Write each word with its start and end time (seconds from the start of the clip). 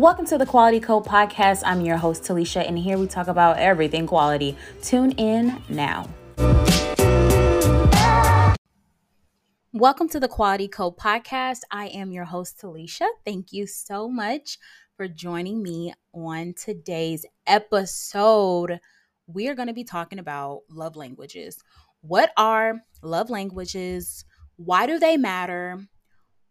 Welcome 0.00 0.24
to 0.28 0.38
the 0.38 0.46
Quality 0.46 0.80
Code 0.80 1.04
Podcast. 1.04 1.62
I'm 1.62 1.82
your 1.82 1.98
host, 1.98 2.22
Talisha, 2.22 2.66
and 2.66 2.78
here 2.78 2.96
we 2.96 3.06
talk 3.06 3.28
about 3.28 3.58
everything 3.58 4.06
quality. 4.06 4.56
Tune 4.80 5.12
in 5.18 5.62
now. 5.68 6.08
Welcome 9.74 10.08
to 10.08 10.18
the 10.18 10.26
Quality 10.26 10.68
Code 10.68 10.96
Podcast. 10.96 11.58
I 11.70 11.88
am 11.88 12.12
your 12.12 12.24
host, 12.24 12.58
Talisha. 12.58 13.08
Thank 13.26 13.52
you 13.52 13.66
so 13.66 14.08
much 14.08 14.56
for 14.96 15.06
joining 15.06 15.62
me 15.62 15.92
on 16.14 16.54
today's 16.54 17.26
episode. 17.46 18.80
We 19.26 19.48
are 19.48 19.54
going 19.54 19.68
to 19.68 19.74
be 19.74 19.84
talking 19.84 20.18
about 20.18 20.62
love 20.70 20.96
languages. 20.96 21.62
What 22.00 22.32
are 22.38 22.80
love 23.02 23.28
languages? 23.28 24.24
Why 24.56 24.86
do 24.86 24.98
they 24.98 25.18
matter? 25.18 25.78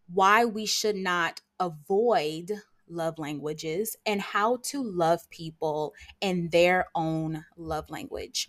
Why 0.06 0.44
we 0.44 0.66
should 0.66 0.94
not 0.94 1.40
avoid 1.58 2.52
love 2.90 3.18
languages 3.18 3.96
and 4.06 4.20
how 4.20 4.58
to 4.64 4.82
love 4.82 5.28
people 5.30 5.94
in 6.20 6.48
their 6.50 6.86
own 6.94 7.44
love 7.56 7.88
language. 7.90 8.48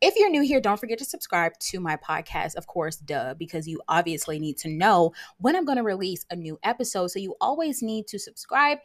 If 0.00 0.16
you're 0.16 0.30
new 0.30 0.42
here, 0.42 0.60
don't 0.60 0.78
forget 0.78 0.98
to 0.98 1.04
subscribe 1.04 1.52
to 1.60 1.80
my 1.80 1.96
podcast, 1.96 2.56
of 2.56 2.66
course, 2.66 2.96
duh, 2.96 3.34
because 3.34 3.66
you 3.66 3.80
obviously 3.88 4.38
need 4.38 4.58
to 4.58 4.68
know 4.68 5.12
when 5.38 5.56
I'm 5.56 5.64
going 5.64 5.78
to 5.78 5.82
release 5.82 6.26
a 6.30 6.36
new 6.36 6.58
episode. 6.62 7.08
So 7.08 7.18
you 7.18 7.36
always 7.40 7.82
need 7.82 8.06
to 8.08 8.18
subscribe 8.18 8.78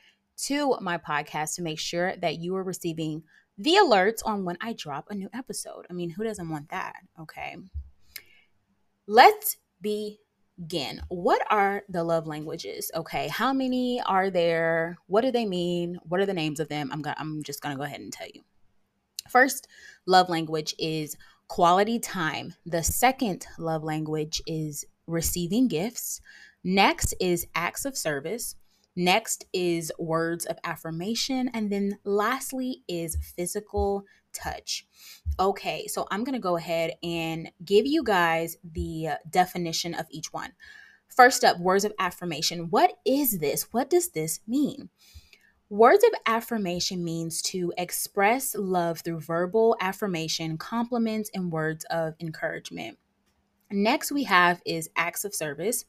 to 0.44 0.78
my 0.80 0.98
podcast 0.98 1.56
to 1.56 1.62
make 1.62 1.80
sure 1.80 2.16
that 2.18 2.40
you 2.40 2.56
are 2.56 2.64
receiving 2.64 3.24
the 3.58 3.76
alerts 3.84 4.22
on 4.24 4.46
when 4.46 4.58
I 4.62 4.74
drop 4.74 5.08
a 5.10 5.16
new 5.16 5.30
episode. 5.34 5.86
I 5.90 5.94
mean, 5.94 6.10
who 6.10 6.24
doesn't 6.24 6.50
want 6.50 6.70
that? 6.70 6.94
Okay. 7.20 7.58
Let's 9.06 9.58
be 9.82 10.20
again, 10.60 11.02
what 11.08 11.42
are 11.50 11.84
the 11.90 12.04
love 12.04 12.28
languages? 12.28 12.92
Okay, 12.96 13.28
how 13.28 13.54
many 13.54 14.02
are 14.06 14.30
there? 14.30 14.98
What 15.08 15.22
do 15.22 15.32
they 15.32 15.46
mean? 15.46 16.00
What 16.04 16.20
are 16.20 16.26
the 16.26 16.34
names 16.34 16.60
of 16.60 16.70
them? 16.70 16.90
I'm 16.92 17.02
gonna 17.02 17.16
I'm 17.18 17.44
just 17.44 17.62
to 17.62 17.76
go 17.76 17.84
ahead 17.84 18.02
and 18.02 18.12
tell 18.12 18.28
you. 18.34 18.42
First, 19.30 19.68
love 20.06 20.30
language 20.30 20.76
is 20.78 21.16
quality 21.48 22.00
time. 22.00 22.56
The 22.66 22.84
second 22.84 23.46
love 23.58 23.84
language 23.84 24.42
is 24.46 24.86
receiving 25.08 25.68
gifts. 25.68 26.22
Next 26.64 27.14
is 27.20 27.48
acts 27.56 27.86
of 27.86 27.98
service. 27.98 28.56
Next 28.96 29.46
is 29.54 29.92
words 29.98 30.46
of 30.46 30.58
affirmation. 30.64 31.50
And 31.54 31.72
then 31.72 32.00
lastly 32.04 32.84
is 32.88 33.18
physical 33.36 34.04
touch. 34.34 34.86
Okay, 35.40 35.88
so 35.88 36.08
I'm 36.12 36.24
going 36.24 36.34
to 36.34 36.40
go 36.40 36.58
ahead 36.58 36.94
and 37.04 37.52
give 37.64 37.86
you 37.86 38.04
guys 38.04 38.58
the 38.64 39.10
uh, 39.10 39.16
definition 39.30 39.94
of 39.94 40.06
each 40.10 40.34
one. 40.34 40.52
First 41.08 41.44
up, 41.44 41.60
words 41.60 41.86
of 41.86 41.94
affirmation. 42.00 42.70
What 42.70 42.94
is 43.06 43.40
this? 43.40 43.68
What 43.72 43.90
does 43.90 44.10
this 44.10 44.40
mean? 44.48 44.90
Words 45.70 46.04
of 46.04 46.12
affirmation 46.26 47.04
means 47.04 47.42
to 47.44 47.72
express 47.78 48.56
love 48.56 49.02
through 49.02 49.20
verbal 49.20 49.78
affirmation, 49.80 50.58
compliments, 50.58 51.30
and 51.34 51.52
words 51.52 51.86
of 51.92 52.16
encouragement. 52.20 52.98
Next, 53.72 54.12
we 54.12 54.24
have 54.24 54.62
is 54.66 54.90
acts 54.96 55.26
of 55.26 55.36
service. 55.36 55.86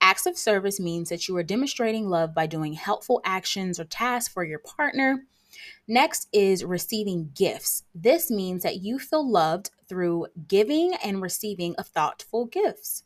Acts 0.00 0.26
of 0.26 0.38
service 0.38 0.80
means 0.80 1.10
that 1.10 1.28
you 1.28 1.36
are 1.36 1.42
demonstrating 1.42 2.08
love 2.08 2.34
by 2.34 2.46
doing 2.46 2.72
helpful 2.72 3.20
actions 3.24 3.78
or 3.78 3.84
tasks 3.84 4.32
for 4.32 4.44
your 4.44 4.58
partner. 4.58 5.26
Next 5.88 6.28
is 6.32 6.64
receiving 6.64 7.30
gifts. 7.34 7.84
This 7.94 8.30
means 8.30 8.62
that 8.62 8.82
you 8.82 8.98
feel 8.98 9.28
loved 9.28 9.70
through 9.88 10.26
giving 10.48 10.94
and 11.04 11.20
receiving 11.20 11.74
of 11.76 11.86
thoughtful 11.88 12.46
gifts. 12.46 13.04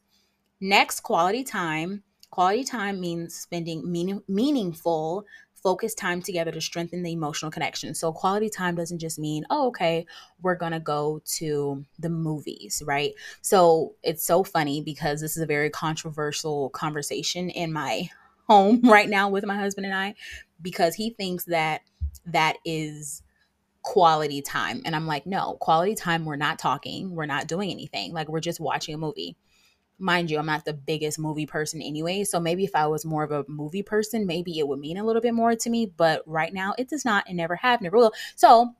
Next, 0.60 1.00
quality 1.00 1.44
time. 1.44 2.02
Quality 2.30 2.64
time 2.64 3.00
means 3.00 3.34
spending 3.34 3.90
meaning, 3.90 4.22
meaningful, 4.28 5.26
focused 5.66 5.98
time 5.98 6.22
together 6.22 6.52
to 6.52 6.60
strengthen 6.60 7.02
the 7.02 7.12
emotional 7.12 7.50
connection. 7.50 7.94
So, 7.94 8.12
quality 8.12 8.48
time 8.48 8.74
doesn't 8.74 8.98
just 8.98 9.18
mean, 9.18 9.44
oh, 9.50 9.68
okay, 9.68 10.06
we're 10.40 10.56
to 10.72 10.80
go 10.80 11.20
to 11.38 11.84
the 11.98 12.08
movies, 12.08 12.82
right? 12.86 13.12
So, 13.42 13.94
it's 14.02 14.24
so 14.24 14.44
funny 14.44 14.80
because 14.80 15.20
this 15.20 15.36
is 15.36 15.42
a 15.42 15.46
very 15.46 15.70
controversial 15.70 16.70
conversation 16.70 17.50
in 17.50 17.72
my 17.72 18.08
home 18.48 18.80
right 18.84 19.08
now 19.08 19.28
with 19.28 19.44
my 19.44 19.56
husband 19.56 19.86
and 19.86 19.94
I 19.94 20.14
because 20.62 20.94
he 20.94 21.10
thinks 21.10 21.46
that 21.46 21.80
that 22.26 22.56
is 22.64 23.22
quality 23.82 24.42
time. 24.42 24.82
And 24.84 24.96
I'm 24.96 25.06
like, 25.06 25.26
no, 25.26 25.56
quality 25.60 25.94
time, 25.94 26.24
we're 26.24 26.36
not 26.36 26.58
talking, 26.58 27.14
we're 27.14 27.26
not 27.26 27.46
doing 27.46 27.70
anything. 27.70 28.12
Like, 28.12 28.28
we're 28.28 28.40
just 28.40 28.60
watching 28.60 28.94
a 28.94 28.98
movie. 28.98 29.36
Mind 29.98 30.30
you, 30.30 30.38
I'm 30.38 30.46
not 30.46 30.64
the 30.64 30.74
biggest 30.74 31.18
movie 31.18 31.46
person 31.46 31.80
anyway. 31.80 32.24
So 32.24 32.38
maybe 32.38 32.64
if 32.64 32.74
I 32.74 32.86
was 32.86 33.04
more 33.04 33.22
of 33.22 33.30
a 33.30 33.44
movie 33.48 33.82
person, 33.82 34.26
maybe 34.26 34.58
it 34.58 34.68
would 34.68 34.80
mean 34.80 34.98
a 34.98 35.04
little 35.04 35.22
bit 35.22 35.34
more 35.34 35.54
to 35.54 35.70
me. 35.70 35.86
But 35.86 36.22
right 36.26 36.52
now, 36.52 36.74
it 36.76 36.90
does 36.90 37.04
not 37.04 37.24
and 37.28 37.36
never 37.36 37.56
have, 37.56 37.80
never 37.80 37.96
will. 37.96 38.12
So 38.34 38.74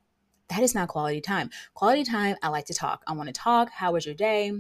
that 0.48 0.62
is 0.62 0.74
not 0.74 0.88
quality 0.88 1.20
time. 1.20 1.50
Quality 1.74 2.04
time, 2.04 2.36
I 2.42 2.48
like 2.48 2.66
to 2.66 2.74
talk. 2.74 3.02
I 3.06 3.12
want 3.12 3.28
to 3.28 3.32
talk. 3.32 3.70
How 3.70 3.92
was 3.92 4.04
your 4.04 4.14
day? 4.14 4.52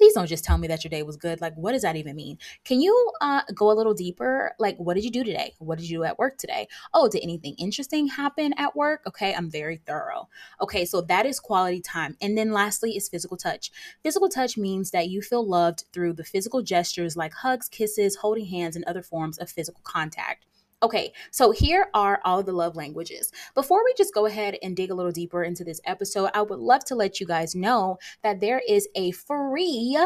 Please 0.00 0.14
don't 0.14 0.28
just 0.28 0.44
tell 0.44 0.56
me 0.56 0.66
that 0.66 0.82
your 0.82 0.88
day 0.88 1.02
was 1.02 1.18
good. 1.18 1.42
Like, 1.42 1.54
what 1.56 1.72
does 1.72 1.82
that 1.82 1.94
even 1.94 2.16
mean? 2.16 2.38
Can 2.64 2.80
you 2.80 3.12
uh, 3.20 3.42
go 3.54 3.70
a 3.70 3.76
little 3.76 3.92
deeper? 3.92 4.52
Like, 4.58 4.78
what 4.78 4.94
did 4.94 5.04
you 5.04 5.10
do 5.10 5.22
today? 5.22 5.52
What 5.58 5.76
did 5.76 5.90
you 5.90 5.98
do 5.98 6.04
at 6.04 6.18
work 6.18 6.38
today? 6.38 6.68
Oh, 6.94 7.06
did 7.06 7.22
anything 7.22 7.54
interesting 7.58 8.06
happen 8.06 8.54
at 8.56 8.74
work? 8.74 9.02
Okay, 9.06 9.34
I'm 9.34 9.50
very 9.50 9.76
thorough. 9.76 10.30
Okay, 10.62 10.86
so 10.86 11.02
that 11.02 11.26
is 11.26 11.38
quality 11.38 11.82
time. 11.82 12.16
And 12.22 12.38
then 12.38 12.50
lastly 12.50 12.96
is 12.96 13.10
physical 13.10 13.36
touch. 13.36 13.70
Physical 14.02 14.30
touch 14.30 14.56
means 14.56 14.90
that 14.92 15.10
you 15.10 15.20
feel 15.20 15.46
loved 15.46 15.84
through 15.92 16.14
the 16.14 16.24
physical 16.24 16.62
gestures 16.62 17.14
like 17.14 17.34
hugs, 17.34 17.68
kisses, 17.68 18.16
holding 18.16 18.46
hands, 18.46 18.76
and 18.76 18.86
other 18.86 19.02
forms 19.02 19.36
of 19.36 19.50
physical 19.50 19.82
contact. 19.84 20.46
Okay, 20.82 21.12
so 21.30 21.50
here 21.50 21.88
are 21.92 22.22
all 22.24 22.42
the 22.42 22.52
love 22.52 22.74
languages. 22.74 23.30
Before 23.54 23.84
we 23.84 23.92
just 23.98 24.14
go 24.14 24.24
ahead 24.24 24.56
and 24.62 24.74
dig 24.74 24.90
a 24.90 24.94
little 24.94 25.12
deeper 25.12 25.42
into 25.42 25.62
this 25.62 25.78
episode, 25.84 26.30
I 26.32 26.40
would 26.40 26.58
love 26.58 26.86
to 26.86 26.94
let 26.94 27.20
you 27.20 27.26
guys 27.26 27.54
know 27.54 27.98
that 28.22 28.40
there 28.40 28.62
is 28.66 28.88
a 28.94 29.10
free 29.10 29.98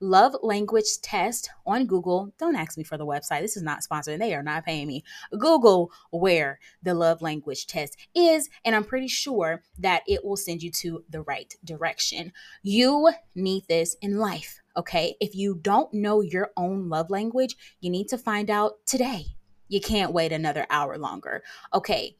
love 0.00 0.34
language 0.42 0.98
test 1.02 1.50
on 1.66 1.86
Google. 1.86 2.32
Don't 2.38 2.56
ask 2.56 2.78
me 2.78 2.84
for 2.84 2.96
the 2.96 3.04
website. 3.04 3.42
This 3.42 3.58
is 3.58 3.62
not 3.62 3.82
sponsored. 3.82 4.14
And 4.14 4.22
they 4.22 4.34
are 4.34 4.42
not 4.42 4.64
paying 4.64 4.86
me. 4.86 5.04
Google 5.38 5.92
where 6.10 6.58
the 6.82 6.94
love 6.94 7.20
language 7.20 7.66
test 7.66 7.98
is, 8.14 8.48
and 8.64 8.74
I'm 8.74 8.84
pretty 8.84 9.08
sure 9.08 9.62
that 9.78 10.04
it 10.06 10.24
will 10.24 10.38
send 10.38 10.62
you 10.62 10.70
to 10.70 11.04
the 11.10 11.20
right 11.20 11.54
direction. 11.62 12.32
You 12.62 13.12
need 13.34 13.64
this 13.68 13.94
in 14.00 14.16
life, 14.16 14.62
okay? 14.74 15.16
If 15.20 15.34
you 15.34 15.58
don't 15.60 15.92
know 15.92 16.22
your 16.22 16.50
own 16.56 16.88
love 16.88 17.10
language, 17.10 17.56
you 17.80 17.90
need 17.90 18.08
to 18.08 18.16
find 18.16 18.48
out 18.48 18.86
today. 18.86 19.36
You 19.68 19.80
can't 19.80 20.12
wait 20.12 20.32
another 20.32 20.66
hour 20.70 20.98
longer. 20.98 21.42
Okay. 21.72 22.16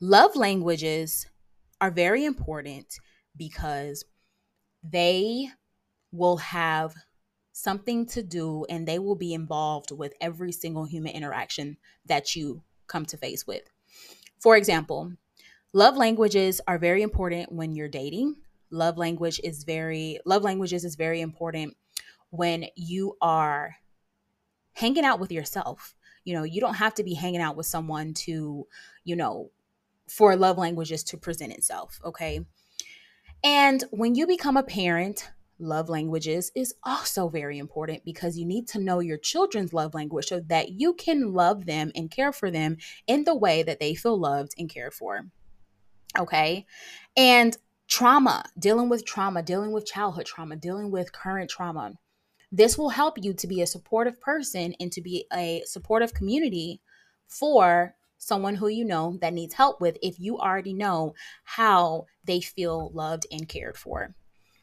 Love 0.00 0.36
languages 0.36 1.26
are 1.80 1.90
very 1.90 2.24
important 2.24 2.98
because 3.36 4.04
they 4.82 5.48
will 6.12 6.38
have 6.38 6.94
something 7.52 8.06
to 8.06 8.22
do 8.22 8.66
and 8.68 8.86
they 8.86 8.98
will 8.98 9.16
be 9.16 9.34
involved 9.34 9.90
with 9.92 10.14
every 10.20 10.52
single 10.52 10.84
human 10.84 11.12
interaction 11.12 11.76
that 12.06 12.36
you 12.36 12.62
come 12.86 13.06
to 13.06 13.16
face 13.16 13.46
with. 13.46 13.62
For 14.40 14.56
example, 14.56 15.12
love 15.72 15.96
languages 15.96 16.60
are 16.68 16.78
very 16.78 17.02
important 17.02 17.52
when 17.52 17.74
you're 17.74 17.88
dating. 17.88 18.36
Love 18.70 18.98
language 18.98 19.40
is 19.44 19.64
very 19.64 20.20
love 20.26 20.42
languages 20.44 20.84
is 20.84 20.96
very 20.96 21.20
important 21.20 21.76
when 22.30 22.66
you 22.76 23.16
are 23.22 23.76
hanging 24.74 25.04
out 25.04 25.20
with 25.20 25.32
yourself. 25.32 25.95
You 26.26 26.34
know, 26.34 26.42
you 26.42 26.60
don't 26.60 26.74
have 26.74 26.92
to 26.94 27.04
be 27.04 27.14
hanging 27.14 27.40
out 27.40 27.56
with 27.56 27.66
someone 27.66 28.12
to, 28.14 28.66
you 29.04 29.16
know, 29.16 29.50
for 30.08 30.36
love 30.36 30.58
languages 30.58 31.02
to 31.04 31.16
present 31.16 31.52
itself, 31.52 32.00
okay? 32.04 32.44
And 33.42 33.84
when 33.90 34.14
you 34.14 34.26
become 34.26 34.56
a 34.56 34.62
parent, 34.62 35.30
love 35.58 35.88
languages 35.88 36.50
is 36.54 36.74
also 36.82 37.28
very 37.28 37.58
important 37.58 38.04
because 38.04 38.36
you 38.36 38.44
need 38.44 38.68
to 38.68 38.80
know 38.80 39.00
your 39.00 39.18
children's 39.18 39.72
love 39.72 39.94
language 39.94 40.26
so 40.26 40.40
that 40.40 40.72
you 40.72 40.94
can 40.94 41.32
love 41.32 41.64
them 41.64 41.92
and 41.94 42.10
care 42.10 42.32
for 42.32 42.50
them 42.50 42.76
in 43.06 43.24
the 43.24 43.34
way 43.34 43.62
that 43.62 43.80
they 43.80 43.94
feel 43.94 44.18
loved 44.18 44.52
and 44.58 44.68
cared 44.68 44.94
for. 44.94 45.22
Okay? 46.18 46.66
And 47.16 47.56
trauma, 47.88 48.44
dealing 48.58 48.88
with 48.88 49.04
trauma, 49.04 49.42
dealing 49.42 49.72
with 49.72 49.86
childhood 49.86 50.26
trauma, 50.26 50.56
dealing 50.56 50.90
with 50.90 51.12
current 51.12 51.48
trauma. 51.48 51.92
This 52.52 52.78
will 52.78 52.90
help 52.90 53.18
you 53.20 53.34
to 53.34 53.46
be 53.46 53.60
a 53.60 53.66
supportive 53.66 54.20
person 54.20 54.74
and 54.80 54.92
to 54.92 55.00
be 55.00 55.26
a 55.32 55.62
supportive 55.66 56.14
community 56.14 56.80
for 57.26 57.94
someone 58.18 58.54
who 58.54 58.68
you 58.68 58.84
know 58.84 59.18
that 59.20 59.34
needs 59.34 59.54
help 59.54 59.80
with 59.80 59.98
if 60.02 60.18
you 60.18 60.38
already 60.38 60.72
know 60.72 61.14
how 61.44 62.06
they 62.24 62.40
feel 62.40 62.90
loved 62.94 63.26
and 63.30 63.48
cared 63.48 63.76
for. 63.76 64.14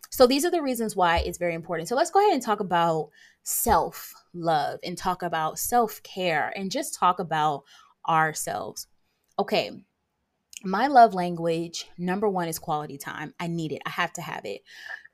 So 0.10 0.28
these 0.28 0.46
are 0.46 0.52
the 0.52 0.62
reasons 0.62 0.96
why 0.96 1.20
it's 1.20 1.38
very 1.38 1.56
important. 1.56 1.90
So 1.90 1.96
let's 1.96 2.12
go 2.12 2.20
ahead 2.20 2.34
and 2.34 2.42
talk 2.42 2.60
about 2.60 3.10
self 3.44 4.14
love 4.34 4.80
and 4.84 4.98
talk 4.98 5.24
about 5.24 5.60
self 5.60 6.02
care 6.04 6.54
and 6.56 6.72
just 6.72 6.94
talk 6.94 7.20
about 7.20 7.64
ourselves. 8.08 8.88
Okay, 9.40 9.72
my 10.64 10.88
love 10.88 11.14
language, 11.14 11.90
number 11.98 12.30
one, 12.30 12.48
is 12.48 12.60
quality 12.60 12.98
time. 12.98 13.34
I 13.40 13.48
need 13.48 13.72
it. 13.72 13.82
I 13.86 13.90
have 13.90 14.14
to 14.14 14.22
have 14.22 14.46
it. 14.46 14.62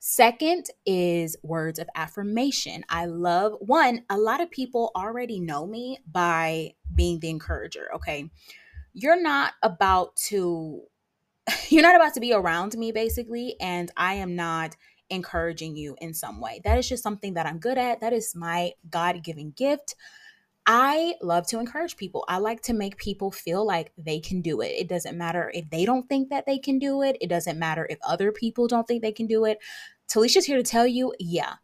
Second 0.02 0.64
is 0.86 1.36
words 1.42 1.78
of 1.78 1.86
affirmation. 1.94 2.84
I 2.88 3.04
love 3.04 3.54
one, 3.60 4.02
a 4.08 4.16
lot 4.16 4.40
of 4.40 4.50
people 4.50 4.92
already 4.96 5.40
know 5.40 5.66
me 5.66 5.98
by 6.10 6.72
being 6.94 7.20
the 7.20 7.28
encourager, 7.28 7.90
okay? 7.94 8.30
You're 8.94 9.22
not 9.22 9.52
about 9.62 10.16
to 10.28 10.84
you're 11.68 11.82
not 11.82 11.96
about 11.96 12.14
to 12.14 12.20
be 12.20 12.32
around 12.32 12.78
me 12.78 12.92
basically 12.92 13.56
and 13.60 13.90
I 13.94 14.14
am 14.14 14.34
not 14.34 14.74
encouraging 15.10 15.76
you 15.76 15.96
in 16.00 16.14
some 16.14 16.40
way. 16.40 16.62
That 16.64 16.78
is 16.78 16.88
just 16.88 17.02
something 17.02 17.34
that 17.34 17.44
I'm 17.44 17.58
good 17.58 17.76
at. 17.76 18.00
That 18.00 18.14
is 18.14 18.34
my 18.34 18.72
God-given 18.88 19.52
gift. 19.54 19.96
I 20.66 21.14
love 21.22 21.46
to 21.48 21.58
encourage 21.58 21.96
people. 21.96 22.24
I 22.28 22.38
like 22.38 22.62
to 22.62 22.74
make 22.74 22.96
people 22.96 23.30
feel 23.30 23.66
like 23.66 23.92
they 23.96 24.20
can 24.20 24.40
do 24.42 24.60
it. 24.60 24.72
It 24.78 24.88
doesn't 24.88 25.16
matter 25.16 25.50
if 25.54 25.68
they 25.70 25.84
don't 25.84 26.08
think 26.08 26.28
that 26.28 26.46
they 26.46 26.58
can 26.58 26.78
do 26.78 27.02
it. 27.02 27.16
It 27.20 27.28
doesn't 27.28 27.58
matter 27.58 27.86
if 27.88 27.98
other 28.06 28.30
people 28.30 28.68
don't 28.68 28.86
think 28.86 29.02
they 29.02 29.12
can 29.12 29.26
do 29.26 29.44
it. 29.44 29.58
Talisha's 30.06 30.46
here 30.46 30.56
to 30.56 30.62
tell 30.62 30.86
you, 30.86 31.14
yeah, 31.18 31.54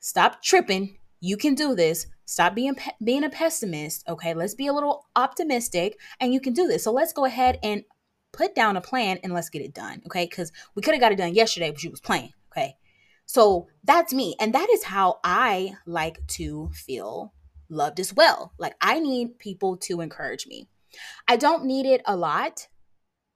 stop 0.00 0.42
tripping. 0.42 0.98
You 1.20 1.36
can 1.36 1.54
do 1.54 1.74
this. 1.74 2.06
Stop 2.24 2.54
being 2.54 2.74
being 3.04 3.24
a 3.24 3.30
pessimist. 3.30 4.08
Okay, 4.08 4.32
let's 4.32 4.54
be 4.54 4.66
a 4.66 4.72
little 4.72 5.06
optimistic, 5.14 5.98
and 6.18 6.32
you 6.32 6.40
can 6.40 6.52
do 6.52 6.66
this. 6.66 6.84
So 6.84 6.92
let's 6.92 7.12
go 7.12 7.24
ahead 7.24 7.58
and 7.62 7.84
put 8.32 8.54
down 8.54 8.76
a 8.76 8.80
plan 8.80 9.18
and 9.22 9.34
let's 9.34 9.50
get 9.50 9.62
it 9.62 9.74
done. 9.74 10.02
Okay, 10.06 10.24
because 10.24 10.50
we 10.74 10.82
could 10.82 10.94
have 10.94 11.00
got 11.00 11.12
it 11.12 11.18
done 11.18 11.34
yesterday, 11.34 11.70
but 11.70 11.82
you 11.82 11.90
was 11.90 12.00
playing. 12.00 12.32
Okay, 12.50 12.76
so 13.26 13.68
that's 13.84 14.14
me, 14.14 14.34
and 14.40 14.54
that 14.54 14.70
is 14.70 14.84
how 14.84 15.20
I 15.22 15.74
like 15.84 16.26
to 16.28 16.70
feel 16.72 17.34
loved 17.72 17.98
as 17.98 18.14
well. 18.14 18.52
Like 18.58 18.74
I 18.80 19.00
need 19.00 19.38
people 19.38 19.76
to 19.78 20.00
encourage 20.00 20.46
me. 20.46 20.68
I 21.26 21.36
don't 21.36 21.64
need 21.64 21.86
it 21.86 22.02
a 22.06 22.16
lot, 22.16 22.68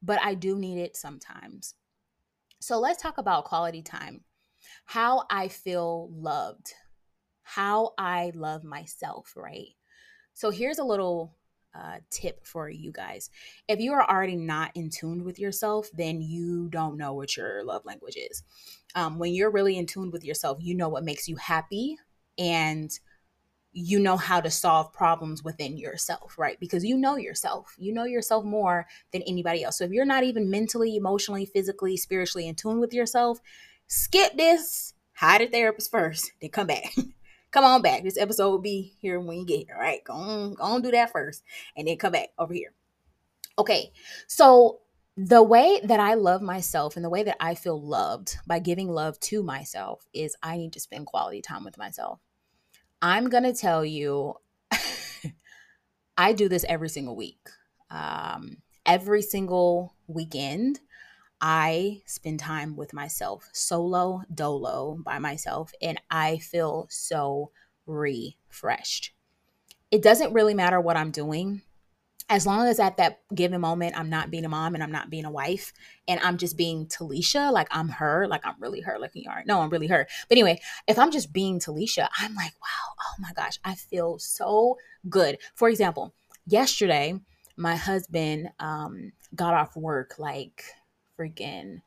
but 0.03 0.21
I 0.23 0.35
do 0.35 0.59
need 0.59 0.79
it 0.79 0.97
sometimes. 0.97 1.75
So 2.61 2.79
let's 2.79 3.03
talk 3.03 3.19
about 3.19 3.45
quality 3.45 3.83
time. 3.83 4.23
How 4.85 5.25
I 5.31 5.49
feel 5.49 6.11
loved. 6.13 6.75
How 7.43 7.93
I 7.99 8.33
love 8.35 8.65
myself, 8.65 9.33
right? 9.37 9.69
So 10.35 10.51
here's 10.51 10.79
a 10.79 10.85
little 10.85 11.35
uh, 11.75 11.99
tip 12.11 12.47
for 12.47 12.69
you 12.69 12.91
guys. 12.91 13.31
If 13.69 13.81
you 13.81 13.93
are 13.93 14.09
already 14.09 14.37
not 14.37 14.73
in 14.75 14.91
tune 14.91 15.25
with 15.25 15.39
yourself, 15.39 15.89
then 15.95 16.21
you 16.21 16.69
don't 16.71 16.97
know 16.97 17.13
what 17.13 17.37
your 17.37 17.65
love 17.65 17.85
language 17.85 18.17
is. 18.17 18.43
Um, 18.95 19.19
when 19.19 19.35
you're 19.35 19.51
really 19.51 19.77
in 19.77 19.87
tune 19.87 20.11
with 20.11 20.25
yourself, 20.25 20.59
you 20.61 20.75
know 20.75 20.89
what 20.89 21.05
makes 21.05 21.29
you 21.29 21.37
happy 21.37 21.97
and 22.39 22.91
you 23.79 23.99
know 23.99 24.17
how 24.17 24.41
to 24.41 24.51
solve 24.51 24.91
problems 24.91 25.45
within 25.45 25.77
yourself, 25.77 26.39
right? 26.39 26.59
Because 26.59 26.83
you 26.83 26.97
know 26.97 27.17
yourself. 27.17 27.75
You 27.77 27.93
know 27.93 28.05
yourself 28.05 28.43
more 28.43 28.87
than 29.13 29.21
anybody 29.27 29.63
else. 29.63 29.77
So 29.77 29.85
if 29.85 29.91
you're 29.91 30.07
not 30.07 30.25
even 30.25 30.49
mentally, 30.49 30.97
emotionally, 30.97 31.45
physically, 31.45 31.99
spiritually 31.99 32.49
in 32.49 32.55
tune 32.55 32.81
with 32.81 32.95
yourself, 32.95 33.39
skip 33.87 34.35
this, 34.35 34.95
hide 35.13 35.43
a 35.43 35.47
therapist 35.47 35.91
first, 35.91 36.33
then 36.41 36.49
come 36.49 36.69
back. 36.69 36.95
come 37.51 37.65
on 37.65 37.83
back. 37.83 38.03
This 38.03 38.17
episode 38.17 38.49
will 38.49 38.61
be 38.61 38.95
here 38.99 39.21
when 39.21 39.37
you 39.37 39.45
get 39.45 39.67
here, 39.67 39.77
right? 39.79 40.03
Go 40.05 40.15
on, 40.15 40.55
go 40.55 40.63
on 40.63 40.81
do 40.81 40.91
that 40.93 41.13
first 41.13 41.45
and 41.77 41.87
then 41.87 41.99
come 41.99 42.13
back 42.13 42.31
over 42.39 42.55
here. 42.55 42.73
Okay. 43.59 43.93
So 44.27 44.81
the 45.19 45.43
way 45.43 45.83
that 45.85 46.01
I 46.01 46.15
love 46.15 46.41
myself 46.41 46.97
and 46.97 47.05
the 47.05 47.11
way 47.11 47.25
that 47.25 47.37
I 47.41 47.55
feel 47.55 47.79
loved 47.79 48.39
by 48.47 48.59
giving 48.59 48.89
love 48.89 49.21
to 49.21 49.43
myself 49.43 50.07
is 50.15 50.35
I 50.43 50.57
need 50.57 50.73
to 50.73 50.81
spend 50.81 51.05
quality 51.05 51.43
time 51.43 51.63
with 51.63 51.77
myself. 51.77 52.21
I'm 53.03 53.29
going 53.29 53.45
to 53.45 53.53
tell 53.53 53.85
you, 53.85 54.35
I 56.17 56.33
do 56.33 56.49
this 56.49 56.65
every 56.69 56.89
single 56.89 57.17
week. 57.17 57.49
Um, 57.91 58.59
every 58.85 59.23
single 59.23 59.95
weekend, 60.07 60.81
I 61.41 62.03
spend 62.07 62.41
time 62.41 62.77
with 62.77 62.93
myself, 62.93 63.49
solo, 63.53 64.23
dolo, 64.35 64.99
by 65.05 65.19
myself, 65.19 65.73
and 65.83 66.01
I 66.11 66.39
feel 66.39 66.87
so 66.89 67.51
refreshed. 67.87 69.13
It 69.91 70.03
doesn't 70.03 70.33
really 70.33 70.55
matter 70.55 70.81
what 70.81 70.97
I'm 70.97 71.11
doing 71.11 71.63
as 72.29 72.47
long 72.47 72.67
as 72.67 72.81
at 72.81 72.97
that 72.97 73.21
given 73.35 73.61
moment 73.61 73.99
I'm 73.99 74.11
not 74.11 74.31
being 74.31 74.45
a 74.45 74.49
mom 74.49 74.75
and 74.75 74.83
I'm 74.83 74.91
not 74.91 75.11
being 75.11 75.25
a 75.25 75.31
wife 75.31 75.73
and 76.09 76.19
I'm 76.21 76.39
just 76.39 76.57
being 76.57 76.87
Talisha, 76.87 77.53
like 77.53 77.69
I'm 77.71 77.89
her, 77.89 78.27
like 78.27 78.45
I'm 78.45 78.57
really 78.59 78.81
her, 78.81 78.99
like 78.99 79.13
you 79.15 79.31
are. 79.31 79.45
No, 79.47 79.61
I'm 79.61 79.71
really 79.71 79.87
her. 79.87 80.07
But 80.29 80.37
anyway, 80.37 80.61
if 80.89 80.99
I'm 80.99 81.13
just 81.13 81.33
being 81.33 81.61
Talisha, 81.61 82.09
I'm 82.19 82.35
like, 82.35 82.53
wow, 82.61 82.95
oh 83.01 83.15
my 83.21 83.33
gosh, 83.35 83.59
I 83.65 83.75
feel 83.77 84.19
so 84.19 84.77
good. 85.09 85.39
For 85.55 85.69
example, 85.69 86.15
yesterday, 86.47 87.15
my 87.57 87.77
husband 87.77 88.51
um, 88.59 89.13
got 89.35 89.55
off 89.55 89.77
work 89.77 90.19
like 90.19 90.65
freaking 91.19 91.81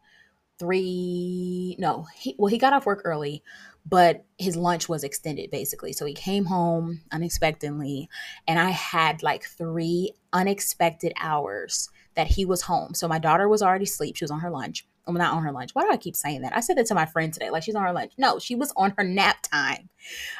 three, 0.57 1.75
no, 1.79 2.05
he, 2.15 2.35
well, 2.37 2.49
he 2.49 2.57
got 2.57 2.73
off 2.73 2.85
work 2.85 3.01
early, 3.03 3.43
but 3.89 4.25
his 4.37 4.55
lunch 4.55 4.87
was 4.87 5.03
extended 5.03 5.49
basically. 5.51 5.93
So 5.93 6.05
he 6.05 6.13
came 6.13 6.45
home 6.45 7.01
unexpectedly, 7.11 8.09
and 8.47 8.59
I 8.59 8.69
had 8.69 9.23
like 9.23 9.43
three 9.43 10.13
unexpected 10.31 11.13
hours 11.19 11.89
that 12.15 12.27
he 12.27 12.45
was 12.45 12.63
home. 12.63 12.93
So 12.93 13.07
my 13.07 13.19
daughter 13.19 13.47
was 13.47 13.61
already 13.61 13.85
asleep. 13.85 14.15
She 14.15 14.23
was 14.23 14.31
on 14.31 14.41
her 14.41 14.51
lunch. 14.51 14.85
I'm 15.07 15.15
not 15.15 15.33
on 15.33 15.43
her 15.43 15.51
lunch. 15.51 15.71
Why 15.73 15.83
do 15.83 15.91
I 15.91 15.97
keep 15.97 16.15
saying 16.15 16.41
that? 16.41 16.55
I 16.55 16.59
said 16.59 16.77
that 16.77 16.85
to 16.87 16.95
my 16.95 17.05
friend 17.05 17.33
today. 17.33 17.49
Like 17.49 17.63
she's 17.63 17.75
on 17.75 17.83
her 17.83 17.93
lunch. 17.93 18.13
No, 18.17 18.37
she 18.37 18.55
was 18.55 18.71
on 18.75 18.93
her 18.97 19.03
nap 19.03 19.41
time. 19.41 19.89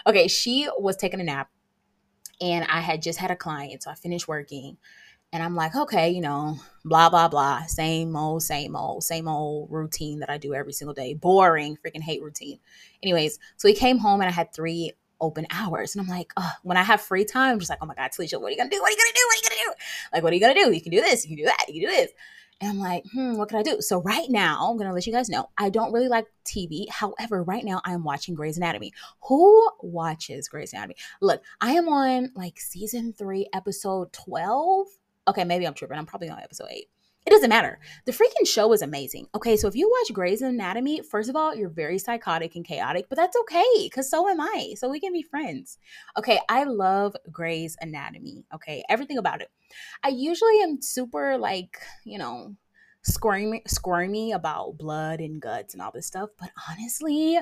Okay, 0.06 0.28
she 0.28 0.69
was 0.78 0.95
taking 0.95 1.19
a 1.19 1.24
nap, 1.24 1.50
and 2.40 2.66
I 2.66 2.81
had 2.81 3.02
just 3.02 3.19
had 3.19 3.31
a 3.31 3.36
client. 3.36 3.84
So 3.84 3.92
I 3.92 3.95
finished 3.95 4.28
working. 4.28 4.78
And 5.31 5.44
I'm 5.44 5.56
like, 5.56 5.76
okay, 5.76 6.10
you 6.10 6.22
know, 6.22 6.58
blah, 6.84 7.10
blah, 7.10 7.28
blah. 7.28 7.64
Same 7.68 8.16
old, 8.16 8.42
same 8.42 8.76
old, 8.76 9.04
same 9.04 9.28
old 9.28 9.72
routine 9.72 10.20
that 10.20 10.30
I 10.30 10.38
do 10.38 10.56
every 10.56 10.74
single 10.74 10.94
day. 10.94 11.14
Boring, 11.14 11.78
freaking 11.78 12.02
hate 12.02 12.24
routine. 12.24 12.60
Anyways, 13.04 13.38
so 13.58 13.68
he 13.68 13.76
came 13.76 14.00
home 14.00 14.22
and 14.22 14.28
I 14.28 14.31
had 14.31 14.52
three 14.54 14.94
open 15.22 15.46
hours. 15.52 15.96
And 15.96 16.02
I'm 16.02 16.10
like, 16.10 16.31
oh, 16.38 16.52
when 16.64 16.78
I 16.78 16.84
have 16.84 17.02
free 17.02 17.26
time, 17.26 17.54
I'm 17.54 17.60
just 17.60 17.70
like, 17.70 17.80
oh 17.81 17.86
my 17.86 17.96
God, 17.96 18.12
Talisha, 18.12 18.40
what 18.40 18.48
are 18.48 18.52
you 18.52 18.58
gonna 18.58 18.70
do? 18.70 18.81
What 18.81 18.90
are 18.90 18.92
you 18.92 18.98
gonna 18.98 19.14
do? 19.14 19.26
What 19.28 19.36
are 19.36 19.38
you 19.38 19.50
gonna 19.50 19.62
do? 19.62 19.74
Like, 20.14 20.24
what 20.24 20.31
are 20.31 20.36
you 20.36 20.42
gonna 20.42 20.54
do? 20.54 20.74
You 20.76 20.81
can 20.81 20.92
do 20.92 21.02
this, 21.02 21.26
you 21.26 21.36
can 21.36 21.44
do 21.44 21.50
that, 21.50 21.66
you 21.68 21.81
can 21.81 21.90
do 21.90 21.96
this. 21.96 22.12
And 22.62 22.72
I'm 22.72 22.80
like, 22.80 23.06
hmm, 23.14 23.38
what 23.38 23.48
can 23.48 23.60
I 23.60 23.64
do? 23.64 23.80
So 23.80 24.02
right 24.02 24.30
now, 24.30 24.70
I'm 24.70 24.78
gonna 24.78 24.94
let 24.94 25.08
you 25.08 25.14
guys 25.14 25.30
know 25.30 25.50
I 25.58 25.70
don't 25.70 25.94
really 25.94 26.10
like 26.10 26.26
TV. 26.46 26.90
However, 26.90 27.44
right 27.44 27.64
now 27.64 27.81
I 27.86 27.94
am 27.94 28.04
watching 28.04 28.36
Grey's 28.36 28.58
Anatomy. 28.58 28.92
Who 29.28 29.70
watches 29.81 30.50
Grey's 30.50 30.74
Anatomy? 30.74 30.96
Look, 31.22 31.42
I 31.62 31.74
am 31.74 31.88
on 31.88 32.31
like 32.36 32.60
season 32.60 33.14
three, 33.14 33.48
episode 33.54 34.12
12 34.12 34.88
Okay, 35.30 35.44
maybe 35.44 35.66
I'm 35.66 35.74
tripping. 35.74 35.98
I'm 35.98 36.06
probably 36.06 36.30
on 36.30 36.40
episode 36.40 36.68
eight. 36.72 36.88
It 37.26 37.31
doesn't 37.31 37.50
matter. 37.50 37.80
The 38.06 38.12
freaking 38.12 38.48
show 38.48 38.74
is 38.74 38.81
amazing. 38.81 39.28
Okay, 39.36 39.56
so 39.56 39.68
if 39.68 39.76
you 39.76 39.88
watch 39.88 40.14
Grey's 40.14 40.42
Anatomy, 40.42 41.02
first 41.02 41.30
of 41.30 41.36
all, 41.36 41.54
you're 41.56 41.70
very 41.70 42.00
psychotic 42.00 42.56
and 42.56 42.66
chaotic, 42.66 43.06
but 43.08 43.18
that's 43.18 43.38
okay 43.42 43.84
because 43.84 44.10
so 44.10 44.28
am 44.28 44.42
I. 44.42 44.74
So 44.78 44.90
we 44.90 45.00
can 45.00 45.14
be 45.14 45.22
friends. 45.22 45.78
Okay, 46.18 46.40
I 46.50 46.64
love 46.64 47.16
Grey's 47.31 47.78
Anatomy. 47.81 48.45
Okay, 48.56 48.83
everything 48.90 49.19
about 49.19 49.42
it. 49.42 49.52
I 50.02 50.07
usually 50.07 50.62
am 50.64 50.81
super 50.81 51.38
like, 51.38 51.78
you 52.04 52.18
know, 52.18 52.56
squirmy, 53.04 53.62
squirmy 53.68 54.31
about 54.31 54.78
blood 54.78 55.19
and 55.19 55.42
guts 55.42 55.74
and 55.74 55.83
all 55.83 55.92
this 55.94 56.07
stuff, 56.07 56.31
but 56.40 56.50
honestly, 56.69 57.38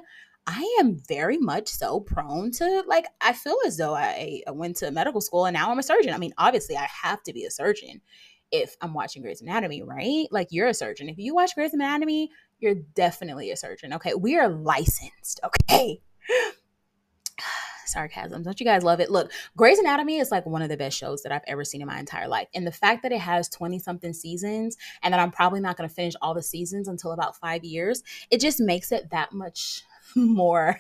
I 0.48 0.78
am 0.80 0.98
very 1.08 1.38
much 1.38 1.68
so 1.68 2.00
prone 2.00 2.52
to 2.52 2.84
like 2.88 3.06
I 3.20 3.34
feel 3.34 3.58
as 3.66 3.76
though 3.76 3.94
I, 3.94 4.42
I 4.48 4.52
went 4.52 4.78
to 4.78 4.90
medical 4.92 5.20
school 5.20 5.46
and 5.46 5.54
now 5.54 5.70
I'm 5.70 5.78
a 5.78 5.84
surgeon. 5.84 6.14
I 6.14 6.18
mean, 6.18 6.34
obviously 6.38 6.78
I 6.78 6.88
have 7.04 7.22
to 7.24 7.34
be 7.34 7.44
a 7.44 7.52
surgeon 7.52 8.02
if 8.50 8.78
I'm 8.80 8.94
watching 8.94 9.22
Grey's 9.22 9.42
Anatomy, 9.42 9.84
right? 9.84 10.28
Like 10.32 10.48
you're 10.52 10.70
a 10.70 10.74
surgeon. 10.74 11.10
If 11.10 11.18
you 11.18 11.36
watch 11.36 11.54
Grey's 11.54 11.74
Anatomy, 11.74 12.32
you're 12.60 12.76
definitely 12.96 13.52
a 13.52 13.58
surgeon. 13.58 13.94
Okay. 13.94 14.14
We 14.14 14.38
are 14.38 14.48
licensed. 14.48 15.42
Okay. 15.44 16.02
Sarcasm. 17.86 18.44
Don't 18.44 18.60
you 18.60 18.66
guys 18.66 18.84
love 18.84 19.00
it? 19.00 19.10
Look, 19.10 19.32
Grey's 19.56 19.80
Anatomy 19.80 20.20
is 20.20 20.32
like 20.32 20.46
one 20.46 20.62
of 20.62 20.70
the 20.70 20.78
best 20.78 20.98
shows 20.98 21.24
that 21.24 21.32
I've 21.32 21.44
ever 21.48 21.66
seen 21.66 21.82
in 21.82 21.88
my 21.88 22.00
entire 22.00 22.28
life. 22.28 22.48
And 22.54 22.66
the 22.66 22.72
fact 22.72 23.04
that 23.04 23.12
it 23.12 23.20
has 23.20 23.50
20 23.50 23.80
something 23.80 24.14
seasons 24.14 24.78
and 25.04 25.14
that 25.14 25.20
I'm 25.20 25.32
probably 25.32 25.60
not 25.60 25.78
going 25.78 25.88
to 25.90 25.96
finish 25.96 26.14
all 26.22 26.34
the 26.34 26.44
seasons 26.44 26.88
until 26.88 27.12
about 27.12 27.38
five 27.38 27.64
years, 27.64 28.04
it 28.30 28.42
just 28.42 28.60
makes 28.60 28.92
it 28.92 29.10
that 29.12 29.34
much 29.34 29.84
more. 30.16 30.80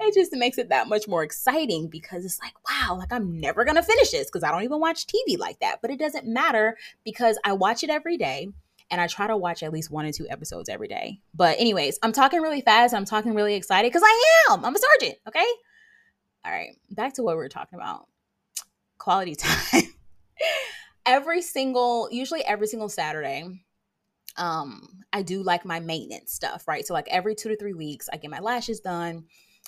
It 0.00 0.14
just 0.14 0.32
makes 0.32 0.58
it 0.58 0.68
that 0.68 0.88
much 0.88 1.08
more 1.08 1.22
exciting 1.22 1.88
because 1.88 2.24
it's 2.24 2.38
like 2.40 2.52
wow 2.68 2.96
like 2.96 3.12
i'm 3.12 3.40
never 3.40 3.64
gonna 3.64 3.82
finish 3.82 4.10
this 4.10 4.26
because 4.26 4.44
i 4.44 4.50
don't 4.50 4.62
even 4.62 4.80
watch 4.80 5.06
tv 5.06 5.38
like 5.38 5.58
that. 5.60 5.78
But 5.82 5.90
it 5.90 5.98
doesn't 5.98 6.26
matter 6.26 6.76
because 7.04 7.38
i 7.44 7.52
watch 7.52 7.82
it 7.82 7.90
every 7.90 8.16
day 8.16 8.48
and 8.90 9.00
i 9.00 9.06
try 9.06 9.26
to 9.26 9.36
watch 9.36 9.62
at 9.62 9.72
least 9.72 9.90
one 9.90 10.06
or 10.06 10.12
two 10.12 10.26
episodes 10.28 10.68
every 10.68 10.88
day. 10.88 11.20
But 11.34 11.58
anyways 11.58 11.98
i'm 12.02 12.12
talking 12.12 12.40
really 12.40 12.60
fast 12.60 12.94
i'm 12.94 13.04
talking 13.04 13.34
really 13.34 13.54
excited 13.54 13.90
because 13.90 14.02
i 14.04 14.50
am 14.50 14.64
i'm 14.64 14.74
a 14.74 14.78
sergeant 14.78 15.18
okay? 15.26 15.46
All 16.44 16.52
right 16.52 16.76
back 16.90 17.14
to 17.14 17.22
what 17.22 17.36
we 17.36 17.42
were 17.42 17.48
talking 17.48 17.78
about. 17.78 18.06
Quality 18.98 19.34
time. 19.36 19.82
Every 21.06 21.42
single 21.42 22.08
usually 22.12 22.44
every 22.44 22.66
single 22.66 22.88
saturday 22.88 23.62
um 24.38 25.04
I 25.12 25.22
do 25.22 25.42
like 25.42 25.64
my 25.64 25.80
maintenance 25.80 26.32
stuff, 26.32 26.68
right? 26.68 26.86
So 26.86 26.94
like 26.94 27.08
every 27.10 27.34
2 27.34 27.48
to 27.50 27.56
3 27.56 27.74
weeks 27.74 28.08
I 28.12 28.16
get 28.16 28.30
my 28.30 28.40
lashes 28.40 28.80
done, 28.80 29.24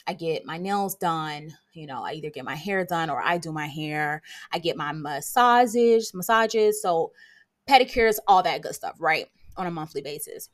I 0.07 0.15
get 0.15 0.45
my 0.45 0.59
nails 0.59 0.97
done, 0.97 1.57
you 1.73 1.87
know, 1.87 2.05
I 2.05 2.13
either 2.13 2.31
get 2.31 2.45
my 2.45 2.55
hair 2.55 2.85
done 2.85 3.11
or 3.11 3.21
I 3.23 3.39
do 3.39 3.53
my 3.53 3.67
hair. 3.67 4.23
I 4.53 4.59
get 4.59 4.77
my 4.77 4.93
massages, 4.93 6.13
massages, 6.15 6.83
so 6.83 7.13
pedicures, 7.69 8.19
all 8.27 8.43
that 8.43 8.63
good 8.63 8.75
stuff, 8.75 8.97
right? 8.99 9.27
On 9.57 9.67
a 9.67 9.71
monthly 9.71 10.03
basis. 10.03 10.49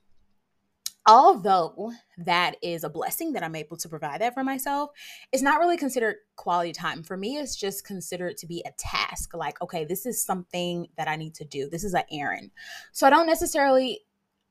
Although 1.07 1.93
that 2.19 2.57
is 2.63 2.85
a 2.85 2.89
blessing 2.89 3.33
that 3.33 3.43
I'm 3.43 3.55
able 3.55 3.77
to 3.77 3.89
provide 3.89 4.21
that 4.21 4.35
for 4.35 4.43
myself, 4.43 4.91
it's 5.33 5.43
not 5.43 5.61
really 5.61 5.77
considered 5.77 6.17
quality 6.35 6.73
time. 6.73 7.03
For 7.03 7.17
me, 7.17 7.37
it's 7.37 7.57
just 7.57 7.87
considered 7.87 8.37
to 8.39 8.47
be 8.47 8.65
a 8.67 8.73
task. 8.77 9.35
Like, 9.35 9.61
okay, 9.63 9.85
this 9.85 10.05
is 10.07 10.23
something 10.23 10.89
that 10.97 11.09
I 11.09 11.17
need 11.17 11.35
to 11.37 11.45
do. 11.45 11.69
This 11.69 11.85
is 11.85 11.95
an 11.95 12.05
errand. 12.11 12.51
So 12.93 13.07
I 13.07 13.11
don't 13.11 13.27
necessarily 13.27 14.01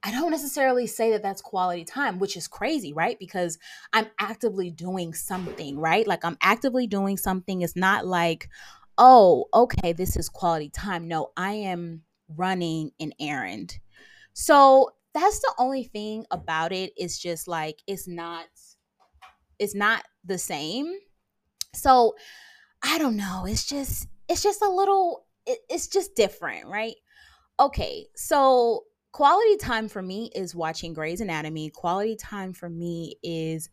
I 0.04 0.12
don't 0.12 0.30
necessarily 0.30 0.86
say 0.86 1.10
that 1.12 1.24
that's 1.24 1.42
quality 1.42 1.84
time, 1.84 2.20
which 2.20 2.38
is 2.38 2.48
crazy, 2.48 2.94
right? 2.94 3.18
Because 3.18 3.58
I'm 3.92 4.06
actively 4.20 4.70
doing 4.70 5.16
something, 5.16 5.80
right? 5.80 6.06
Like 6.06 6.24
I'm 6.24 6.38
actively 6.42 6.86
doing 6.86 7.18
something. 7.18 7.62
It's 7.62 7.76
not 7.76 8.06
like, 8.06 8.48
oh, 9.00 9.46
okay, 9.52 9.94
this 9.94 10.16
is 10.16 10.30
quality 10.30 10.70
time. 10.70 11.08
No, 11.08 11.32
I 11.36 11.54
am 11.54 12.04
running 12.28 12.92
an 13.00 13.14
errand. 13.20 13.80
So 14.34 14.92
that's 15.16 15.40
the 15.40 15.54
only 15.58 15.86
thing 15.86 16.26
about 16.30 16.74
it. 16.74 16.92
It's 16.98 17.18
just 17.18 17.48
like 17.48 17.82
it's 17.88 18.08
not 18.08 18.46
it's 19.58 19.74
not 19.74 20.04
the 20.26 20.38
same. 20.38 20.94
So 21.74 22.16
I 22.84 22.98
don't 22.98 23.16
know. 23.16 23.46
It's 23.48 23.66
just 23.66 24.08
it's 24.28 24.44
just 24.44 24.62
a 24.62 24.70
little 24.70 25.26
it, 25.46 25.60
it's 25.70 25.88
just 25.88 26.16
different, 26.16 26.68
right? 26.68 26.96
Okay, 27.60 28.08
so 28.16 28.84
quality 29.14 29.56
time 29.56 29.88
for 29.88 30.02
me 30.02 30.30
is 30.36 30.54
watching 30.54 30.94
Grey's 30.94 31.22
Anatomy. 31.22 31.70
Quality 31.70 32.18
time 32.18 32.52
for 32.52 32.70
me 32.70 33.16
is 33.24 33.70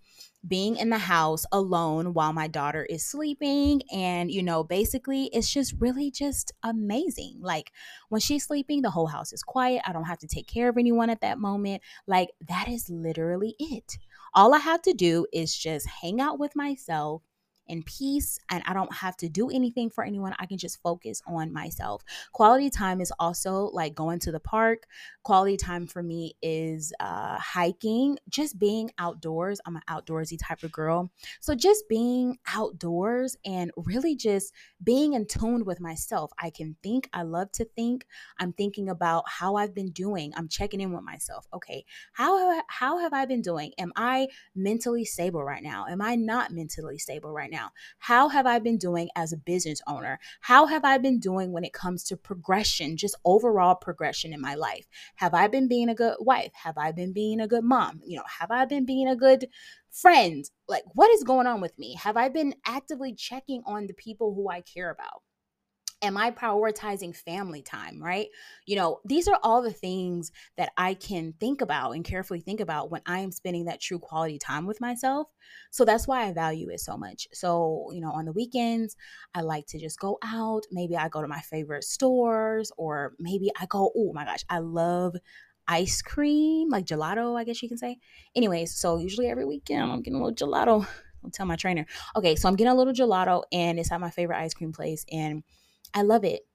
being 0.47 0.77
in 0.77 0.91
the 0.91 0.99
house 0.99 1.47
alone 1.53 2.15
while 2.15 2.33
my 2.33 2.49
daughter 2.49 2.85
is 2.85 3.05
sleeping. 3.05 3.83
And, 3.93 4.31
you 4.31 4.43
know, 4.43 4.65
basically, 4.65 5.27
it's 5.33 5.51
just 5.51 5.75
really 5.79 6.11
just 6.11 6.53
amazing. 6.63 7.39
Like 7.41 7.71
when 8.09 8.21
she's 8.21 8.45
sleeping, 8.47 8.83
the 8.83 8.91
whole 8.91 9.07
house 9.07 9.33
is 9.33 9.43
quiet. 9.43 9.83
I 9.87 9.93
don't 9.93 10.05
have 10.05 10.19
to 10.19 10.27
take 10.27 10.47
care 10.47 10.69
of 10.69 10.79
anyone 10.79 11.11
at 11.11 11.21
that 11.21 11.39
moment. 11.39 11.83
Like 12.07 12.31
that 12.49 12.69
is 12.69 12.91
literally 12.91 13.55
it. 13.59 13.99
All 14.35 14.55
I 14.55 14.59
have 14.59 14.83
to 14.83 14.95
do 14.95 15.27
is 15.33 15.57
just 15.57 15.87
hang 15.87 16.21
out 16.21 16.39
with 16.39 16.57
myself 16.57 17.23
in 17.67 17.83
peace 17.83 18.39
and 18.51 18.63
I 18.67 18.73
don't 18.75 18.93
have 18.93 19.17
to 19.19 19.29
do 19.29 19.51
anything 19.51 19.91
for 19.91 20.05
anyone. 20.05 20.35
I 20.39 20.47
can 20.47 20.59
just 20.59 20.83
focus 20.83 21.23
on 21.27 21.53
myself. 21.53 22.03
Quality 22.33 22.71
time 22.71 23.01
is 23.01 23.13
also 23.19 23.71
like 23.73 23.95
going 23.95 24.19
to 24.21 24.33
the 24.33 24.41
park. 24.41 24.85
Quality 25.23 25.57
time 25.57 25.87
for 25.87 26.03
me 26.03 26.35
is 26.43 26.93
uh, 27.01 27.39
hiking, 27.39 28.19
just 28.29 28.59
being 28.59 28.91
outdoors. 28.99 29.61
I'm 29.67 29.77
an 29.77 29.83
outdoorsy 29.89 30.39
type 30.41 30.63
of 30.63 30.73
girl. 30.73 31.11
So 31.41 31.55
just 31.55 31.89
being 31.89 32.39
outdoors 32.55 33.37
and 33.45 33.71
really 33.77 34.17
just 34.17 34.53
being 34.83 35.13
in 35.15 35.27
tune 35.27 35.65
with 35.65 35.81
myself. 35.81 36.33
I 36.39 36.51
can 36.51 36.77
think. 36.83 37.09
I 37.13 37.23
love 37.23 37.53
to 37.53 37.65
think. 37.65 38.07
I'm 38.39 38.53
thinking 38.53 38.89
about 38.89 39.25
how 39.29 39.57
I've 39.57 39.75
been 39.75 39.91
doing. 39.91 40.33
I'm 40.37 40.49
checking 40.49 40.81
in 40.81 40.93
with 40.93 41.05
myself. 41.05 41.47
Okay, 41.55 41.85
how 42.13 42.63
how 42.69 42.99
have 42.99 43.13
I 43.13 43.25
been 43.27 43.43
doing? 43.43 43.73
Am 43.79 43.93
I 43.97 44.29
mentally 44.55 45.05
stable 45.05 45.45
right 45.45 45.63
now? 45.63 45.87
Am 45.89 46.03
I 46.03 46.17
not 46.17 46.51
mentally 46.51 46.99
stable 46.99 47.33
right 47.33 47.51
now? 47.53 47.71
How 47.99 48.29
have 48.29 48.47
I 48.47 48.59
been 48.59 48.79
doing 48.79 49.09
as 49.15 49.33
a 49.33 49.37
business 49.37 49.81
owner? 49.87 50.19
How 50.41 50.67
have 50.67 50.85
I 50.85 50.99
been 50.99 51.21
doing 51.21 51.53
when 51.53 51.63
it 51.63 51.73
comes 51.73 52.03
to 52.05 52.17
progression, 52.17 52.97
just 52.97 53.15
overall 53.25 53.77
progression 53.77 54.33
in 54.33 54.41
my 54.41 54.57
life? 54.57 54.89
Have 55.17 55.35
I 55.35 55.47
been 55.47 55.69
being 55.69 55.89
a 55.89 55.95
good 55.95 56.17
wife? 56.19 56.53
Have 56.55 56.79
I 56.79 56.91
been 56.91 57.13
being 57.13 57.41
a 57.41 57.47
good 57.47 57.65
mom? 57.65 58.01
You 58.05 58.17
know, 58.17 58.25
have 58.41 58.51
I 58.51 58.65
been 58.65 58.85
being 58.85 59.07
a 59.07 59.15
good 59.15 59.47
friend? 59.91 60.45
Like, 60.67 60.85
what 60.95 61.11
is 61.13 61.23
going 61.23 61.47
on 61.47 61.61
with 61.61 61.79
me? 61.79 61.95
Have 61.95 62.17
I 62.17 62.29
been 62.29 62.55
actively 62.67 63.15
checking 63.15 63.63
on 63.67 63.87
the 63.87 63.95
people 63.95 64.35
who 64.35 64.49
I 64.49 64.63
care 64.63 64.91
about? 64.91 65.23
Am 66.03 66.17
I 66.17 66.33
prioritizing 66.33 67.15
family 67.15 67.63
time, 67.63 68.03
right? 68.03 68.27
You 68.67 68.77
know, 68.77 69.01
these 69.05 69.29
are 69.29 69.39
all 69.43 69.63
the 69.63 69.73
things 69.73 70.33
that 70.57 70.73
I 70.77 70.95
can 70.95 71.33
think 71.39 71.61
about 71.61 71.93
and 71.93 72.05
carefully 72.05 72.41
think 72.41 72.61
about 72.61 72.91
when 72.91 73.03
I 73.07 73.21
am 73.21 73.31
spending 73.31 73.67
that 73.67 73.81
true 73.81 74.01
quality 74.01 74.39
time 74.39 74.67
with 74.67 74.81
myself. 74.81 75.29
So 75.71 75.85
that's 75.85 76.09
why 76.09 76.27
I 76.27 76.33
value 76.33 76.69
it 76.71 76.81
so 76.81 76.97
much. 76.97 77.29
So, 77.33 77.89
you 77.93 78.01
know, 78.01 78.11
on 78.11 78.25
the 78.25 78.33
weekends, 78.33 78.97
I 79.33 79.43
like 79.43 79.67
to 79.69 79.79
just 79.79 79.99
go 80.01 80.19
out. 80.25 80.65
Maybe 80.73 80.97
I 80.97 81.09
go 81.09 81.23
to 81.23 81.29
my 81.29 81.41
favorite 81.41 81.85
stores 81.85 82.73
or 82.77 83.15
maybe 83.21 83.51
I 83.61 83.67
go, 83.67 83.93
oh 83.97 84.13
my 84.13 84.25
gosh, 84.25 84.45
I 84.51 84.59
love 84.59 85.15
ice 85.69 86.03
cream, 86.03 86.69
like 86.69 86.85
gelato, 86.85 87.39
I 87.39 87.45
guess 87.45 87.63
you 87.63 87.69
can 87.69 87.79
say. 87.79 87.99
Anyways, 88.35 88.75
so 88.75 88.99
usually 88.99 89.29
every 89.29 89.45
weekend 89.45 89.83
I'm 89.83 90.03
getting 90.03 90.21
a 90.21 90.25
little 90.25 90.49
gelato. 90.49 90.87
I'll 91.25 91.31
tell 91.31 91.47
my 91.47 91.55
trainer. 91.55 91.87
Okay, 92.17 92.35
so 92.35 92.49
I'm 92.49 92.57
getting 92.57 92.73
a 92.73 92.75
little 92.75 92.93
gelato 92.93 93.45
and 93.53 93.79
it's 93.79 93.93
at 93.93 94.01
my 94.01 94.11
favorite 94.11 94.39
ice 94.39 94.55
cream 94.55 94.73
place 94.73 95.07
and 95.13 95.45
I 95.95 96.03
love 96.03 96.25
it. 96.25 96.47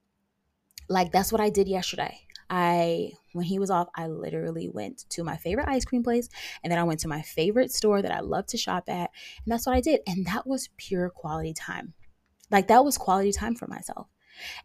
Like 0.89 1.12
that's 1.12 1.31
what 1.31 1.41
I 1.41 1.50
did 1.50 1.67
yesterday. 1.67 2.22
I 2.50 3.12
when 3.34 3.46
he 3.46 3.60
was 3.60 3.69
off, 3.69 3.89
I 3.96 4.07
literally 4.07 4.69
went 4.69 5.05
to 5.10 5.24
my 5.24 5.36
favorite 5.36 5.67
ice 5.67 5.86
cream 5.86 6.03
place 6.03 6.29
and 6.63 6.72
then 6.72 6.79
I 6.79 6.84
went 6.84 7.01
to 7.01 7.07
my 7.07 7.22
favorite 7.22 7.72
store 7.72 8.01
that 8.01 8.12
I 8.12 8.22
love 8.22 8.48
to 8.48 8.57
shop 8.57 8.86
at, 8.88 9.10
and 9.43 9.51
that's 9.51 9.65
what 9.65 9.75
I 9.75 9.81
did. 9.81 10.01
And 10.07 10.25
that 10.27 10.48
was 10.48 10.69
pure 10.77 11.10
quality 11.10 11.53
time. 11.53 11.93
Like 12.50 12.67
that 12.67 12.86
was 12.86 12.98
quality 12.98 13.31
time 13.31 13.55
for 13.55 13.67
myself. 13.67 14.07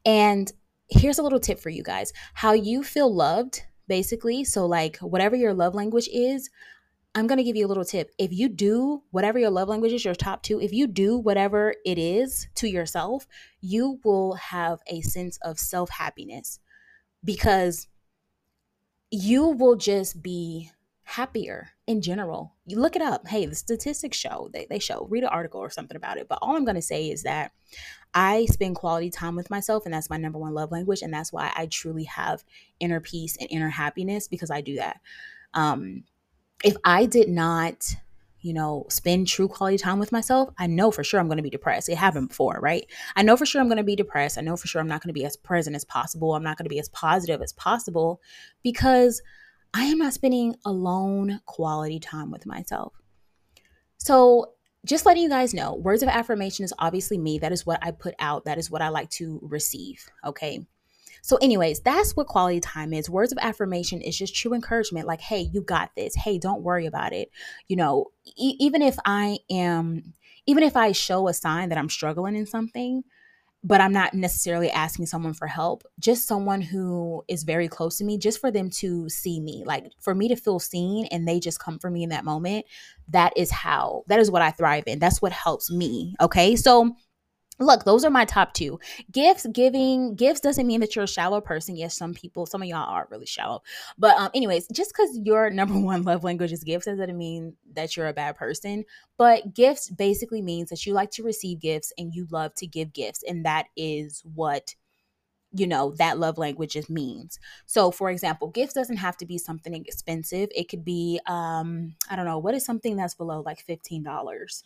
And 0.04 0.50
here's 0.88 1.18
a 1.18 1.22
little 1.22 1.40
tip 1.40 1.58
for 1.58 1.70
you 1.70 1.82
guys. 1.82 2.12
How 2.34 2.52
you 2.52 2.82
feel 2.84 3.12
loved 3.12 3.62
basically, 3.88 4.44
so 4.44 4.64
like 4.66 4.98
whatever 4.98 5.36
your 5.36 5.54
love 5.54 5.74
language 5.74 6.08
is, 6.12 6.50
I'm 7.14 7.26
going 7.26 7.38
to 7.38 7.44
give 7.44 7.56
you 7.56 7.66
a 7.66 7.68
little 7.68 7.84
tip. 7.84 8.10
If 8.18 8.32
you 8.32 8.48
do 8.48 9.02
whatever 9.10 9.38
your 9.38 9.50
love 9.50 9.68
language 9.68 9.92
is, 9.92 10.04
your 10.04 10.14
top 10.14 10.42
two, 10.42 10.60
if 10.60 10.72
you 10.72 10.86
do 10.86 11.18
whatever 11.18 11.74
it 11.84 11.98
is 11.98 12.48
to 12.56 12.68
yourself, 12.68 13.26
you 13.60 14.00
will 14.02 14.34
have 14.34 14.80
a 14.86 15.02
sense 15.02 15.38
of 15.42 15.58
self 15.58 15.90
happiness 15.90 16.58
because 17.22 17.88
you 19.10 19.46
will 19.46 19.76
just 19.76 20.22
be 20.22 20.70
happier 21.04 21.68
in 21.86 22.00
general. 22.00 22.54
You 22.66 22.78
look 22.80 22.96
it 22.96 23.02
up. 23.02 23.28
Hey, 23.28 23.44
the 23.44 23.54
statistics 23.54 24.16
show, 24.16 24.48
they, 24.54 24.66
they 24.70 24.78
show, 24.78 25.06
read 25.10 25.24
an 25.24 25.28
article 25.28 25.60
or 25.60 25.68
something 25.68 25.96
about 25.96 26.16
it. 26.16 26.28
But 26.28 26.38
all 26.40 26.56
I'm 26.56 26.64
going 26.64 26.76
to 26.76 26.82
say 26.82 27.10
is 27.10 27.24
that 27.24 27.52
I 28.14 28.46
spend 28.46 28.76
quality 28.76 29.10
time 29.10 29.36
with 29.36 29.50
myself, 29.50 29.84
and 29.84 29.92
that's 29.92 30.08
my 30.08 30.16
number 30.16 30.38
one 30.38 30.54
love 30.54 30.72
language. 30.72 31.02
And 31.02 31.12
that's 31.12 31.32
why 31.32 31.52
I 31.54 31.66
truly 31.66 32.04
have 32.04 32.42
inner 32.80 33.00
peace 33.00 33.36
and 33.38 33.48
inner 33.50 33.68
happiness 33.68 34.28
because 34.28 34.50
I 34.50 34.62
do 34.62 34.76
that. 34.76 35.00
Um, 35.52 36.04
if 36.64 36.76
I 36.84 37.06
did 37.06 37.28
not, 37.28 37.94
you 38.40 38.52
know, 38.52 38.86
spend 38.88 39.28
true 39.28 39.48
quality 39.48 39.78
time 39.78 39.98
with 39.98 40.12
myself, 40.12 40.50
I 40.58 40.66
know 40.66 40.90
for 40.90 41.04
sure 41.04 41.20
I'm 41.20 41.28
going 41.28 41.38
to 41.38 41.42
be 41.42 41.50
depressed. 41.50 41.88
It 41.88 41.96
happened 41.96 42.28
before, 42.28 42.58
right? 42.60 42.84
I 43.16 43.22
know 43.22 43.36
for 43.36 43.46
sure 43.46 43.60
I'm 43.60 43.68
going 43.68 43.78
to 43.78 43.84
be 43.84 43.96
depressed. 43.96 44.38
I 44.38 44.42
know 44.42 44.56
for 44.56 44.66
sure 44.66 44.80
I'm 44.80 44.88
not 44.88 45.02
going 45.02 45.08
to 45.08 45.18
be 45.18 45.24
as 45.24 45.36
present 45.36 45.76
as 45.76 45.84
possible. 45.84 46.34
I'm 46.34 46.42
not 46.42 46.58
going 46.58 46.64
to 46.64 46.70
be 46.70 46.80
as 46.80 46.88
positive 46.88 47.40
as 47.42 47.52
possible 47.52 48.20
because 48.62 49.22
I 49.74 49.84
am 49.84 49.98
not 49.98 50.12
spending 50.12 50.56
alone 50.64 51.40
quality 51.46 51.98
time 51.98 52.30
with 52.30 52.46
myself. 52.46 52.92
So, 53.98 54.52
just 54.84 55.06
letting 55.06 55.22
you 55.22 55.28
guys 55.28 55.54
know, 55.54 55.74
words 55.74 56.02
of 56.02 56.08
affirmation 56.08 56.64
is 56.64 56.74
obviously 56.76 57.16
me. 57.16 57.38
That 57.38 57.52
is 57.52 57.64
what 57.64 57.78
I 57.82 57.92
put 57.92 58.14
out. 58.18 58.46
That 58.46 58.58
is 58.58 58.68
what 58.68 58.82
I 58.82 58.88
like 58.88 59.08
to 59.10 59.38
receive. 59.40 60.04
Okay. 60.26 60.66
So, 61.22 61.36
anyways, 61.36 61.80
that's 61.80 62.16
what 62.16 62.26
quality 62.26 62.60
time 62.60 62.92
is. 62.92 63.08
Words 63.08 63.32
of 63.32 63.38
affirmation 63.40 64.00
is 64.00 64.18
just 64.18 64.34
true 64.34 64.52
encouragement 64.52 65.06
like, 65.06 65.20
hey, 65.20 65.48
you 65.52 65.62
got 65.62 65.92
this. 65.96 66.16
Hey, 66.16 66.36
don't 66.36 66.62
worry 66.62 66.84
about 66.84 67.12
it. 67.12 67.30
You 67.68 67.76
know, 67.76 68.10
e- 68.26 68.56
even 68.58 68.82
if 68.82 68.96
I 69.04 69.38
am, 69.48 70.14
even 70.46 70.64
if 70.64 70.76
I 70.76 70.90
show 70.90 71.28
a 71.28 71.32
sign 71.32 71.68
that 71.68 71.78
I'm 71.78 71.88
struggling 71.88 72.34
in 72.34 72.44
something, 72.44 73.04
but 73.64 73.80
I'm 73.80 73.92
not 73.92 74.14
necessarily 74.14 74.70
asking 74.70 75.06
someone 75.06 75.34
for 75.34 75.46
help, 75.46 75.84
just 76.00 76.26
someone 76.26 76.60
who 76.60 77.22
is 77.28 77.44
very 77.44 77.68
close 77.68 77.98
to 77.98 78.04
me, 78.04 78.18
just 78.18 78.40
for 78.40 78.50
them 78.50 78.68
to 78.70 79.08
see 79.08 79.38
me, 79.38 79.62
like 79.64 79.92
for 80.00 80.16
me 80.16 80.26
to 80.26 80.34
feel 80.34 80.58
seen 80.58 81.06
and 81.12 81.28
they 81.28 81.38
just 81.38 81.60
come 81.60 81.78
for 81.78 81.88
me 81.88 82.02
in 82.02 82.08
that 82.08 82.24
moment. 82.24 82.66
That 83.08 83.32
is 83.36 83.52
how, 83.52 84.02
that 84.08 84.18
is 84.18 84.30
what 84.30 84.42
I 84.42 84.50
thrive 84.50 84.84
in. 84.88 84.98
That's 84.98 85.22
what 85.22 85.30
helps 85.30 85.70
me. 85.70 86.16
Okay. 86.20 86.56
So, 86.56 86.96
look 87.62 87.84
those 87.84 88.04
are 88.04 88.10
my 88.10 88.24
top 88.24 88.52
two. 88.54 88.78
Gifts 89.10 89.46
giving 89.52 90.14
gifts 90.14 90.40
doesn't 90.40 90.66
mean 90.66 90.80
that 90.80 90.94
you're 90.94 91.04
a 91.04 91.08
shallow 91.08 91.40
person. 91.40 91.76
Yes 91.76 91.96
some 91.96 92.14
people 92.14 92.46
some 92.46 92.62
of 92.62 92.68
y'all 92.68 92.88
are 92.88 93.08
really 93.10 93.26
shallow. 93.26 93.62
But 93.98 94.16
um 94.16 94.30
anyways 94.34 94.68
just 94.68 94.92
because 94.92 95.18
your 95.22 95.50
number 95.50 95.78
one 95.78 96.02
love 96.02 96.24
language 96.24 96.52
is 96.52 96.64
gifts 96.64 96.86
doesn't 96.86 97.16
mean 97.16 97.54
that 97.74 97.96
you're 97.96 98.08
a 98.08 98.12
bad 98.12 98.36
person. 98.36 98.84
But 99.16 99.54
gifts 99.54 99.90
basically 99.90 100.42
means 100.42 100.70
that 100.70 100.84
you 100.86 100.92
like 100.94 101.10
to 101.12 101.22
receive 101.22 101.60
gifts 101.60 101.92
and 101.98 102.14
you 102.14 102.26
love 102.30 102.54
to 102.56 102.66
give 102.66 102.92
gifts. 102.92 103.22
And 103.26 103.44
that 103.44 103.66
is 103.76 104.22
what 104.34 104.74
you 105.54 105.66
know 105.66 105.94
that 105.98 106.18
love 106.18 106.38
language 106.38 106.72
just 106.72 106.88
means. 106.88 107.38
So 107.66 107.90
for 107.90 108.10
example 108.10 108.48
gifts 108.48 108.74
doesn't 108.74 108.96
have 108.96 109.16
to 109.18 109.26
be 109.26 109.38
something 109.38 109.74
expensive. 109.74 110.48
It 110.54 110.68
could 110.68 110.84
be 110.84 111.20
um 111.26 111.94
i 112.10 112.16
don't 112.16 112.26
know 112.26 112.38
what 112.38 112.54
is 112.54 112.64
something 112.64 112.96
that's 112.96 113.14
below 113.14 113.42
like 113.44 113.64
$15 113.66 114.62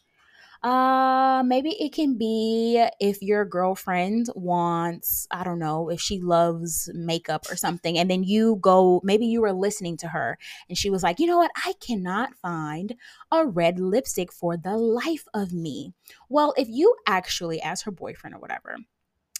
uh, 0.62 1.42
maybe 1.44 1.70
it 1.70 1.92
can 1.92 2.16
be 2.16 2.84
if 3.00 3.22
your 3.22 3.44
girlfriend 3.44 4.28
wants, 4.34 5.26
I 5.30 5.44
don't 5.44 5.58
know, 5.58 5.88
if 5.88 6.00
she 6.00 6.20
loves 6.20 6.90
makeup 6.94 7.46
or 7.50 7.56
something, 7.56 7.98
and 7.98 8.10
then 8.10 8.24
you 8.24 8.56
go, 8.60 9.00
maybe 9.04 9.26
you 9.26 9.40
were 9.40 9.52
listening 9.52 9.96
to 9.98 10.08
her 10.08 10.38
and 10.68 10.76
she 10.76 10.90
was 10.90 11.02
like, 11.02 11.18
you 11.18 11.26
know 11.26 11.38
what, 11.38 11.50
I 11.56 11.74
cannot 11.80 12.34
find 12.36 12.94
a 13.30 13.46
red 13.46 13.78
lipstick 13.78 14.32
for 14.32 14.56
the 14.56 14.76
life 14.76 15.24
of 15.34 15.52
me. 15.52 15.92
Well, 16.28 16.54
if 16.56 16.68
you 16.68 16.94
actually, 17.06 17.60
as 17.62 17.82
her 17.82 17.90
boyfriend 17.90 18.34
or 18.34 18.40
whatever, 18.40 18.76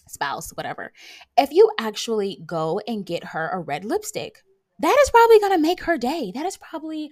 spouse, 0.07 0.51
whatever, 0.51 0.93
if 1.37 1.51
you 1.51 1.69
actually 1.79 2.41
go 2.45 2.79
and 2.87 3.05
get 3.05 3.25
her 3.25 3.49
a 3.49 3.59
red 3.59 3.85
lipstick, 3.85 4.43
that 4.79 4.97
is 5.01 5.09
probably 5.09 5.39
to 5.39 5.57
make 5.57 5.83
her 5.83 5.97
day. 5.97 6.31
That 6.33 6.45
is 6.45 6.57
probably 6.57 7.09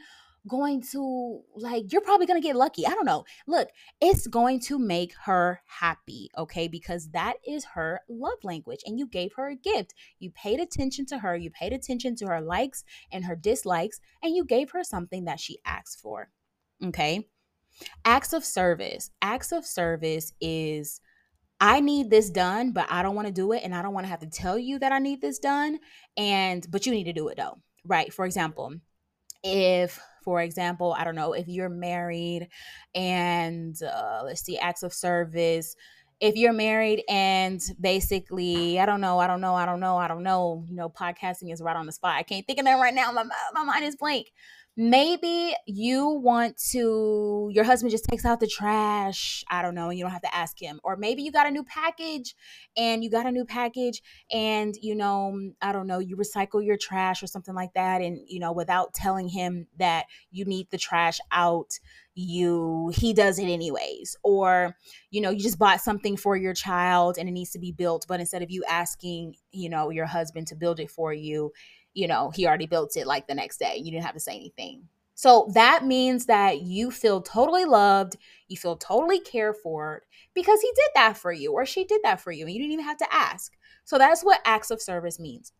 going 0.47 0.81
to 0.91 1.41
like 1.55 1.91
you're 1.91 2.01
probably 2.01 2.25
going 2.25 2.41
to 2.41 2.47
get 2.47 2.55
lucky. 2.55 2.85
I 2.85 2.91
don't 2.91 3.05
know. 3.05 3.25
Look, 3.47 3.69
it's 4.01 4.27
going 4.27 4.59
to 4.61 4.77
make 4.77 5.13
her 5.25 5.61
happy, 5.65 6.29
okay? 6.37 6.67
Because 6.67 7.09
that 7.09 7.35
is 7.47 7.65
her 7.73 8.01
love 8.09 8.43
language 8.43 8.81
and 8.85 8.99
you 8.99 9.07
gave 9.07 9.33
her 9.33 9.49
a 9.49 9.55
gift. 9.55 9.93
You 10.19 10.31
paid 10.31 10.59
attention 10.59 11.05
to 11.07 11.19
her, 11.19 11.35
you 11.35 11.49
paid 11.49 11.73
attention 11.73 12.15
to 12.17 12.27
her 12.27 12.41
likes 12.41 12.83
and 13.11 13.25
her 13.25 13.35
dislikes 13.35 13.99
and 14.21 14.35
you 14.35 14.45
gave 14.45 14.71
her 14.71 14.83
something 14.83 15.25
that 15.25 15.39
she 15.39 15.59
asked 15.65 15.99
for. 15.99 16.29
Okay? 16.83 17.27
Acts 18.03 18.33
of 18.33 18.45
service. 18.45 19.11
Acts 19.21 19.51
of 19.51 19.65
service 19.65 20.33
is 20.39 21.01
I 21.59 21.79
need 21.79 22.09
this 22.09 22.29
done, 22.29 22.71
but 22.71 22.87
I 22.89 23.01
don't 23.01 23.15
want 23.15 23.27
to 23.27 23.33
do 23.33 23.53
it 23.53 23.63
and 23.63 23.73
I 23.73 23.81
don't 23.81 23.93
want 23.93 24.05
to 24.05 24.09
have 24.09 24.19
to 24.19 24.29
tell 24.29 24.59
you 24.59 24.77
that 24.79 24.91
I 24.91 24.99
need 24.99 25.21
this 25.21 25.39
done 25.39 25.79
and 26.17 26.65
but 26.69 26.85
you 26.85 26.91
need 26.91 27.05
to 27.05 27.13
do 27.13 27.27
it 27.29 27.37
though. 27.37 27.57
Right? 27.85 28.11
For 28.13 28.25
example, 28.25 28.73
if 29.43 29.99
for 30.25 30.41
example 30.41 30.93
i 30.97 31.05
don't 31.05 31.15
know 31.15 31.31
if 31.31 31.47
you're 31.47 31.69
married 31.69 32.49
and 32.93 33.81
uh, 33.83 34.21
let's 34.25 34.41
see 34.41 34.57
acts 34.57 34.83
of 34.83 34.93
service 34.93 35.77
if 36.19 36.35
you're 36.35 36.53
married 36.53 37.03
and 37.07 37.61
basically 37.79 38.79
i 38.79 38.85
don't 38.85 39.01
know 39.01 39.19
i 39.19 39.27
don't 39.27 39.41
know 39.41 39.55
i 39.55 39.65
don't 39.65 39.79
know 39.79 39.97
i 39.97 40.07
don't 40.07 40.23
know 40.23 40.65
you 40.67 40.75
know 40.75 40.89
podcasting 40.89 41.53
is 41.53 41.61
right 41.61 41.75
on 41.75 41.85
the 41.85 41.91
spot. 41.91 42.15
I 42.15 42.23
can't 42.23 42.45
think 42.45 42.59
of 42.59 42.65
that 42.65 42.75
right 42.75 42.93
now. 42.93 43.11
My, 43.11 43.25
my 43.53 43.63
mind 43.63 43.85
is 43.85 43.95
blank 43.95 44.31
maybe 44.77 45.55
you 45.65 46.09
want 46.09 46.57
to 46.57 47.49
your 47.53 47.63
husband 47.63 47.91
just 47.91 48.03
takes 48.05 48.25
out 48.25 48.41
the 48.41 48.47
trash 48.47 49.43
i 49.49 49.61
don't 49.61 49.73
know 49.73 49.89
and 49.89 49.97
you 49.97 50.03
don't 50.03 50.11
have 50.11 50.21
to 50.21 50.35
ask 50.35 50.61
him. 50.61 50.79
Or 50.83 50.97
maybe 50.97 51.23
you 51.23 51.31
got 51.31 51.47
a 51.47 51.51
new 51.51 51.63
package 51.63 52.35
and 52.75 53.03
you 53.03 53.09
got 53.09 53.25
a 53.25 53.31
new 53.31 53.45
package 53.45 54.01
and 54.31 54.75
you 54.81 54.95
know 54.95 55.51
i 55.61 55.71
don't 55.71 55.87
know 55.87 55.99
you 55.99 56.17
recycle 56.17 56.65
your 56.65 56.77
trash 56.77 57.23
or 57.23 57.27
something 57.27 57.55
like 57.55 57.73
that 57.73 58.01
and 58.01 58.19
you 58.27 58.39
know 58.39 58.51
without 58.51 58.93
telling 58.93 59.29
him 59.29 59.67
that 59.77 60.05
you 60.31 60.43
need 60.45 60.67
the 60.71 60.77
trash 60.77 61.19
out 61.31 61.79
you 62.15 62.91
he 62.95 63.13
does 63.13 63.39
it 63.39 63.45
anyways. 63.45 64.15
Or 64.23 64.75
you 65.11 65.21
know 65.21 65.29
you 65.29 65.39
just 65.39 65.59
bought 65.59 65.81
something 65.81 66.17
for 66.17 66.35
your 66.35 66.53
child 66.53 67.17
and 67.17 67.29
it 67.29 67.33
needs 67.33 67.51
to 67.51 67.59
be 67.59 67.71
built 67.71 68.05
but 68.07 68.19
instead 68.19 68.41
of 68.41 68.51
you 68.51 68.63
asking 68.69 69.35
you 69.51 69.69
know 69.69 69.89
your 69.89 70.05
husband 70.05 70.47
to 70.47 70.55
build 70.55 70.79
it 70.79 70.89
for 70.89 71.13
you 71.13 71.51
you 71.95 72.07
know, 72.07 72.29
he 72.29 72.45
already 72.45 72.67
built 72.67 72.95
it 72.97 73.07
like 73.07 73.25
the 73.25 73.33
next 73.33 73.57
day. 73.57 73.77
You 73.77 73.89
didn't 73.89 74.03
have 74.03 74.13
to 74.13 74.19
say 74.19 74.35
anything. 74.35 74.83
So 75.15 75.49
that 75.53 75.85
means 75.85 76.25
that 76.25 76.61
you 76.61 76.91
feel 76.91 77.21
totally 77.21 77.63
loved, 77.63 78.17
you 78.49 78.57
feel 78.57 78.75
totally 78.75 79.19
cared 79.19 79.55
for 79.63 80.03
because 80.33 80.59
he 80.59 80.67
did 80.75 80.89
that 80.93 81.17
for 81.17 81.31
you 81.31 81.53
or 81.53 81.65
she 81.65 81.85
did 81.85 82.01
that 82.03 82.19
for 82.19 82.33
you 82.33 82.45
and 82.45 82.53
you 82.53 82.59
didn't 82.59 82.73
even 82.73 82.85
have 82.85 82.97
to 82.97 83.13
ask. 83.13 83.53
So 83.85 83.97
that's 83.97 84.23
what 84.23 84.41
acts 84.45 84.71
of 84.71 84.81
service 84.81 85.17
means. 85.17 85.53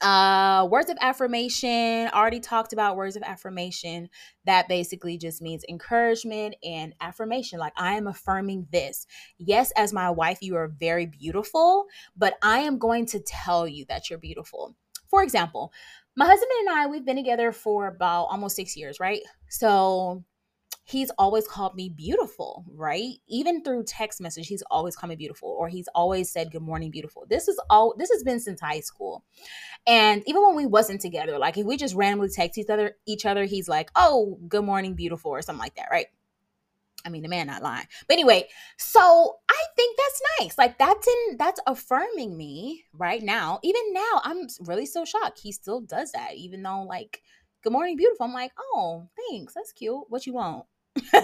Uh, 0.00 0.66
words 0.70 0.88
of 0.88 0.96
affirmation, 1.00 2.08
already 2.14 2.40
talked 2.40 2.72
about 2.72 2.96
words 2.96 3.16
of 3.16 3.22
affirmation. 3.22 4.08
That 4.46 4.68
basically 4.68 5.18
just 5.18 5.42
means 5.42 5.64
encouragement 5.68 6.54
and 6.64 6.94
affirmation. 7.00 7.58
Like, 7.58 7.74
I 7.76 7.94
am 7.94 8.06
affirming 8.06 8.66
this. 8.72 9.06
Yes, 9.36 9.72
as 9.76 9.92
my 9.92 10.08
wife, 10.08 10.38
you 10.40 10.56
are 10.56 10.68
very 10.68 11.04
beautiful, 11.04 11.86
but 12.16 12.38
I 12.40 12.60
am 12.60 12.78
going 12.78 13.04
to 13.06 13.20
tell 13.20 13.68
you 13.68 13.84
that 13.86 14.08
you're 14.08 14.18
beautiful. 14.18 14.74
For 15.10 15.22
example, 15.22 15.72
my 16.16 16.24
husband 16.24 16.50
and 16.60 16.68
I, 16.70 16.86
we've 16.86 17.04
been 17.04 17.16
together 17.16 17.52
for 17.52 17.88
about 17.88 18.26
almost 18.26 18.56
six 18.56 18.76
years, 18.76 19.00
right? 19.00 19.20
So 19.48 20.24
he's 20.84 21.10
always 21.18 21.46
called 21.46 21.74
me 21.74 21.88
beautiful, 21.88 22.64
right? 22.74 23.14
Even 23.28 23.62
through 23.62 23.84
text 23.84 24.20
message, 24.20 24.46
he's 24.46 24.62
always 24.70 24.96
called 24.96 25.10
me 25.10 25.16
beautiful, 25.16 25.48
or 25.48 25.68
he's 25.68 25.88
always 25.94 26.30
said 26.30 26.50
good 26.50 26.62
morning, 26.62 26.90
beautiful. 26.90 27.26
This 27.28 27.48
is 27.48 27.60
all 27.68 27.94
this 27.98 28.10
has 28.10 28.22
been 28.22 28.40
since 28.40 28.60
high 28.60 28.80
school. 28.80 29.24
And 29.86 30.22
even 30.26 30.42
when 30.42 30.56
we 30.56 30.66
wasn't 30.66 31.00
together, 31.00 31.38
like 31.38 31.58
if 31.58 31.66
we 31.66 31.76
just 31.76 31.94
randomly 31.94 32.28
text 32.28 32.58
each 32.58 32.70
other, 32.70 32.96
each 33.06 33.26
other, 33.26 33.44
he's 33.44 33.68
like, 33.68 33.90
oh, 33.96 34.38
good 34.48 34.64
morning, 34.64 34.94
beautiful, 34.94 35.30
or 35.30 35.42
something 35.42 35.60
like 35.62 35.76
that, 35.76 35.88
right? 35.90 36.06
I 37.04 37.08
mean, 37.08 37.22
the 37.22 37.28
man 37.28 37.46
not 37.46 37.62
lying. 37.62 37.86
But 38.06 38.14
anyway, 38.14 38.48
so 38.78 39.36
I 39.48 39.64
think 39.76 39.96
that's 39.96 40.22
nice. 40.38 40.58
Like 40.58 40.78
that's 40.78 41.06
in 41.06 41.36
that's 41.38 41.60
affirming 41.66 42.36
me 42.36 42.84
right 42.92 43.22
now. 43.22 43.60
Even 43.62 43.92
now, 43.92 44.20
I'm 44.22 44.46
really 44.60 44.86
so 44.86 45.04
shocked. 45.04 45.40
He 45.42 45.52
still 45.52 45.80
does 45.80 46.12
that, 46.12 46.34
even 46.36 46.62
though 46.62 46.82
like, 46.82 47.22
good 47.62 47.72
morning, 47.72 47.96
beautiful. 47.96 48.26
I'm 48.26 48.32
like, 48.32 48.52
oh, 48.58 49.08
thanks. 49.30 49.54
That's 49.54 49.72
cute. 49.72 50.04
What 50.08 50.26
you 50.26 50.34
want? 50.34 50.66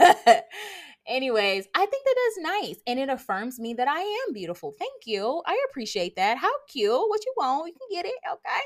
Anyways, 1.08 1.66
I 1.74 1.86
think 1.86 2.04
that 2.04 2.16
is 2.28 2.38
nice. 2.38 2.82
And 2.86 2.98
it 2.98 3.08
affirms 3.08 3.60
me 3.60 3.74
that 3.74 3.86
I 3.86 4.00
am 4.00 4.32
beautiful. 4.32 4.74
Thank 4.76 5.06
you. 5.06 5.42
I 5.46 5.64
appreciate 5.70 6.16
that. 6.16 6.36
How 6.38 6.50
cute. 6.68 6.90
What 6.90 7.24
you 7.24 7.32
want? 7.36 7.68
You 7.68 7.74
can 7.74 8.02
get 8.02 8.06
it. 8.06 8.18
Okay. 8.32 8.62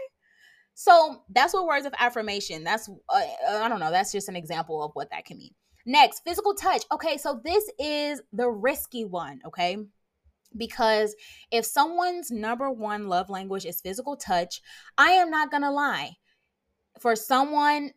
So 0.75 1.23
that's 1.29 1.53
what 1.53 1.66
words 1.66 1.85
of 1.85 1.92
affirmation. 1.99 2.64
That's 2.64 2.88
uh, 2.88 3.23
I 3.51 3.68
don't 3.68 3.81
know. 3.81 3.90
That's 3.90 4.12
just 4.12 4.31
an 4.31 4.37
example 4.37 4.83
of 4.83 4.92
what 4.94 5.11
that 5.11 5.27
can 5.27 5.37
mean. 5.37 5.55
Next, 5.87 6.21
physical 6.21 6.55
touch. 6.55 6.83
Okay, 6.93 7.16
so 7.16 7.40
this 7.43 7.64
is 7.79 8.21
the 8.33 8.49
risky 8.49 9.05
one, 9.05 9.40
okay? 9.47 9.79
Because 10.57 11.14
if 11.51 11.64
someone's 11.64 12.31
number 12.31 12.71
one 12.71 13.09
love 13.09 13.31
language 13.31 13.64
is 13.64 13.81
physical 13.81 14.16
touch, 14.16 14.61
I 14.99 15.11
am 15.12 15.31
not 15.31 15.51
gonna 15.51 15.71
lie. 15.71 16.16
For 16.99 17.16
someone, 17.16 17.93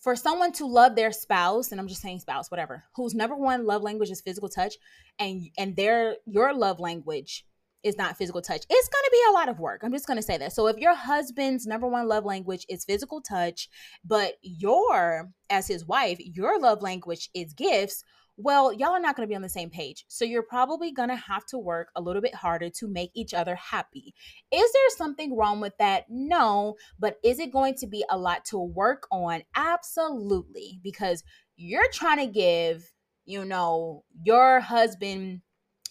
for 0.00 0.16
someone 0.16 0.52
to 0.52 0.66
love 0.66 0.96
their 0.96 1.12
spouse, 1.12 1.70
and 1.70 1.80
I'm 1.80 1.88
just 1.88 2.00
saying 2.00 2.20
spouse, 2.20 2.50
whatever, 2.50 2.84
whose 2.94 3.14
number 3.14 3.36
one 3.36 3.66
love 3.66 3.82
language 3.82 4.10
is 4.10 4.20
physical 4.20 4.48
touch, 4.48 4.76
and 5.18 5.50
and 5.58 5.76
their 5.76 6.16
your 6.26 6.54
love 6.54 6.80
language 6.80 7.44
is 7.82 7.96
not 7.96 8.16
physical 8.16 8.42
touch. 8.42 8.64
It's 8.68 8.88
going 8.88 9.04
to 9.04 9.10
be 9.12 9.22
a 9.30 9.32
lot 9.32 9.48
of 9.48 9.60
work. 9.60 9.82
I'm 9.82 9.92
just 9.92 10.06
going 10.06 10.18
to 10.18 10.22
say 10.22 10.36
that. 10.38 10.52
So 10.52 10.66
if 10.66 10.78
your 10.78 10.94
husband's 10.94 11.66
number 11.66 11.88
one 11.88 12.08
love 12.08 12.24
language 12.24 12.66
is 12.68 12.84
physical 12.84 13.20
touch, 13.20 13.68
but 14.04 14.34
your 14.42 15.30
as 15.50 15.68
his 15.68 15.86
wife, 15.86 16.18
your 16.20 16.60
love 16.60 16.82
language 16.82 17.30
is 17.34 17.52
gifts, 17.52 18.04
well, 18.40 18.72
y'all 18.72 18.90
are 18.90 19.00
not 19.00 19.16
going 19.16 19.26
to 19.26 19.30
be 19.30 19.34
on 19.34 19.42
the 19.42 19.48
same 19.48 19.68
page. 19.68 20.04
So 20.06 20.24
you're 20.24 20.44
probably 20.44 20.92
going 20.92 21.08
to 21.08 21.16
have 21.16 21.44
to 21.46 21.58
work 21.58 21.88
a 21.96 22.00
little 22.00 22.22
bit 22.22 22.36
harder 22.36 22.70
to 22.70 22.86
make 22.86 23.10
each 23.14 23.34
other 23.34 23.56
happy. 23.56 24.14
Is 24.52 24.72
there 24.72 24.90
something 24.96 25.36
wrong 25.36 25.60
with 25.60 25.76
that? 25.78 26.04
No, 26.08 26.76
but 27.00 27.18
is 27.24 27.40
it 27.40 27.52
going 27.52 27.74
to 27.78 27.88
be 27.88 28.04
a 28.08 28.16
lot 28.16 28.44
to 28.46 28.58
work 28.58 29.08
on? 29.10 29.42
Absolutely, 29.56 30.78
because 30.84 31.24
you're 31.56 31.90
trying 31.92 32.18
to 32.18 32.32
give, 32.32 32.88
you 33.24 33.44
know, 33.44 34.04
your 34.22 34.60
husband 34.60 35.40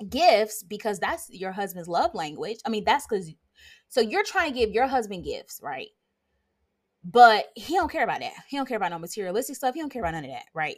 gifts 0.10 0.64
because 0.64 1.00
that's 1.00 1.30
your 1.30 1.52
husband's 1.52 1.88
love 1.88 2.14
language. 2.14 2.60
I 2.66 2.70
mean, 2.70 2.84
that's 2.84 3.08
because 3.08 3.32
so 3.90 4.02
you're 4.02 4.24
trying 4.24 4.54
to 4.54 4.60
give 4.60 4.72
your 4.72 4.88
husband 4.88 5.24
gifts, 5.24 5.60
right? 5.64 5.88
But 7.04 7.48
he 7.56 7.76
don't 7.76 7.92
care 7.92 8.04
about 8.04 8.20
that. 8.20 8.34
He 8.50 8.58
don't 8.58 8.68
care 8.68 8.78
about 8.78 8.92
no 8.92 9.00
materialistic 9.00 9.56
stuff. 9.56 9.74
He 9.74 9.80
don't 9.80 9.90
care 9.90 10.02
about 10.02 10.14
none 10.14 10.26
of 10.26 10.32
that, 10.32 10.46
right? 10.54 10.78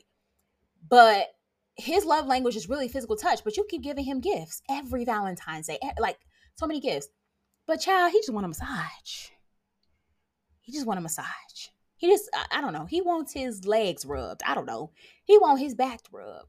But 0.88 1.28
his 1.76 2.06
love 2.06 2.28
language 2.28 2.56
is 2.56 2.70
really 2.70 2.88
physical 2.88 3.16
touch. 3.16 3.44
But 3.44 3.58
you 3.58 3.66
keep 3.68 3.82
giving 3.82 4.06
him 4.06 4.22
gifts 4.22 4.62
every 4.70 5.06
Valentine's 5.06 5.68
Day, 5.68 5.80
like 6.00 6.18
so 6.56 6.68
many 6.68 6.80
gifts. 6.80 7.08
But 7.66 7.82
child, 7.82 8.12
he 8.12 8.20
just 8.20 8.34
want 8.34 8.46
a 8.46 8.50
massage. 8.50 9.30
He 10.62 10.72
just 10.72 10.86
want 10.86 11.00
a 11.00 11.02
massage. 11.02 11.26
He 11.98 12.08
just, 12.08 12.30
I, 12.52 12.62
don't 12.62 12.74
know. 12.74 12.86
He 12.86 13.02
wants 13.02 13.34
his 13.34 13.66
legs 13.66 14.06
rubbed. 14.06 14.42
I 14.46 14.56
don't 14.56 14.66
know. 14.66 14.92
He 15.26 15.38
want 15.38 15.60
his 15.60 15.74
back 15.74 16.00
rubbed. 16.12 16.48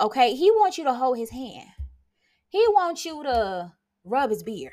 Okay, 0.00 0.34
he 0.34 0.50
wants 0.50 0.78
you 0.78 0.84
to 0.84 0.94
hold 0.94 1.18
his 1.18 1.30
hand. 1.30 1.68
He 2.50 2.64
wants 2.68 3.04
you 3.04 3.22
to 3.22 3.72
rub 4.04 4.30
his 4.30 4.42
beard. 4.42 4.72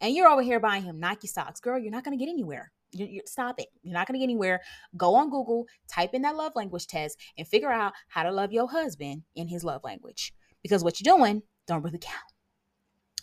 And 0.00 0.14
you're 0.14 0.28
over 0.28 0.42
here 0.42 0.60
buying 0.60 0.84
him 0.84 1.00
Nike 1.00 1.26
socks. 1.26 1.60
Girl, 1.60 1.78
you're 1.78 1.92
not 1.92 2.04
going 2.04 2.16
to 2.16 2.24
get 2.24 2.30
anywhere. 2.30 2.72
You, 2.92 3.06
you, 3.06 3.22
stop 3.26 3.58
it. 3.58 3.68
You're 3.82 3.94
not 3.94 4.06
going 4.06 4.14
to 4.14 4.18
get 4.20 4.30
anywhere. 4.30 4.60
Go 4.96 5.14
on 5.14 5.30
Google, 5.30 5.66
type 5.88 6.14
in 6.14 6.22
that 6.22 6.36
love 6.36 6.52
language 6.54 6.86
test, 6.86 7.18
and 7.36 7.46
figure 7.46 7.70
out 7.70 7.92
how 8.08 8.22
to 8.22 8.30
love 8.30 8.52
your 8.52 8.68
husband 8.68 9.22
in 9.34 9.48
his 9.48 9.64
love 9.64 9.82
language. 9.82 10.32
Because 10.62 10.84
what 10.84 11.00
you're 11.00 11.16
doing 11.16 11.42
don't 11.66 11.82
really 11.82 11.98
count. 11.98 12.22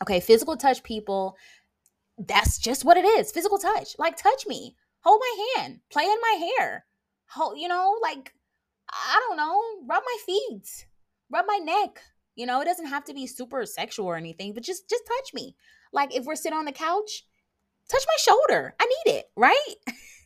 Okay, 0.01 0.19
physical 0.19 0.57
touch 0.57 0.83
people, 0.83 1.37
that's 2.17 2.57
just 2.57 2.83
what 2.83 2.97
it 2.97 3.05
is. 3.05 3.31
Physical 3.31 3.57
touch. 3.57 3.95
Like 3.97 4.17
touch 4.17 4.45
me. 4.47 4.75
Hold 5.01 5.21
my 5.21 5.47
hand. 5.55 5.79
Play 5.91 6.03
in 6.03 6.17
my 6.21 6.51
hair. 6.59 6.85
Hold, 7.29 7.57
you 7.57 7.67
know, 7.67 7.97
like 8.01 8.33
I 8.89 9.23
don't 9.27 9.37
know, 9.37 9.61
rub 9.87 10.03
my 10.03 10.17
feet. 10.25 10.87
Rub 11.29 11.45
my 11.47 11.57
neck. 11.57 12.01
You 12.41 12.47
know, 12.47 12.59
it 12.59 12.65
doesn't 12.65 12.87
have 12.87 13.03
to 13.03 13.13
be 13.13 13.27
super 13.27 13.63
sexual 13.67 14.07
or 14.07 14.15
anything, 14.15 14.55
but 14.55 14.63
just 14.63 14.89
just 14.89 15.03
touch 15.05 15.31
me. 15.31 15.55
Like 15.93 16.15
if 16.15 16.25
we're 16.25 16.33
sitting 16.35 16.57
on 16.57 16.65
the 16.65 16.71
couch, 16.71 17.27
touch 17.87 18.01
my 18.07 18.15
shoulder. 18.17 18.73
I 18.81 18.85
need 18.85 19.11
it, 19.13 19.25
right? 19.35 19.75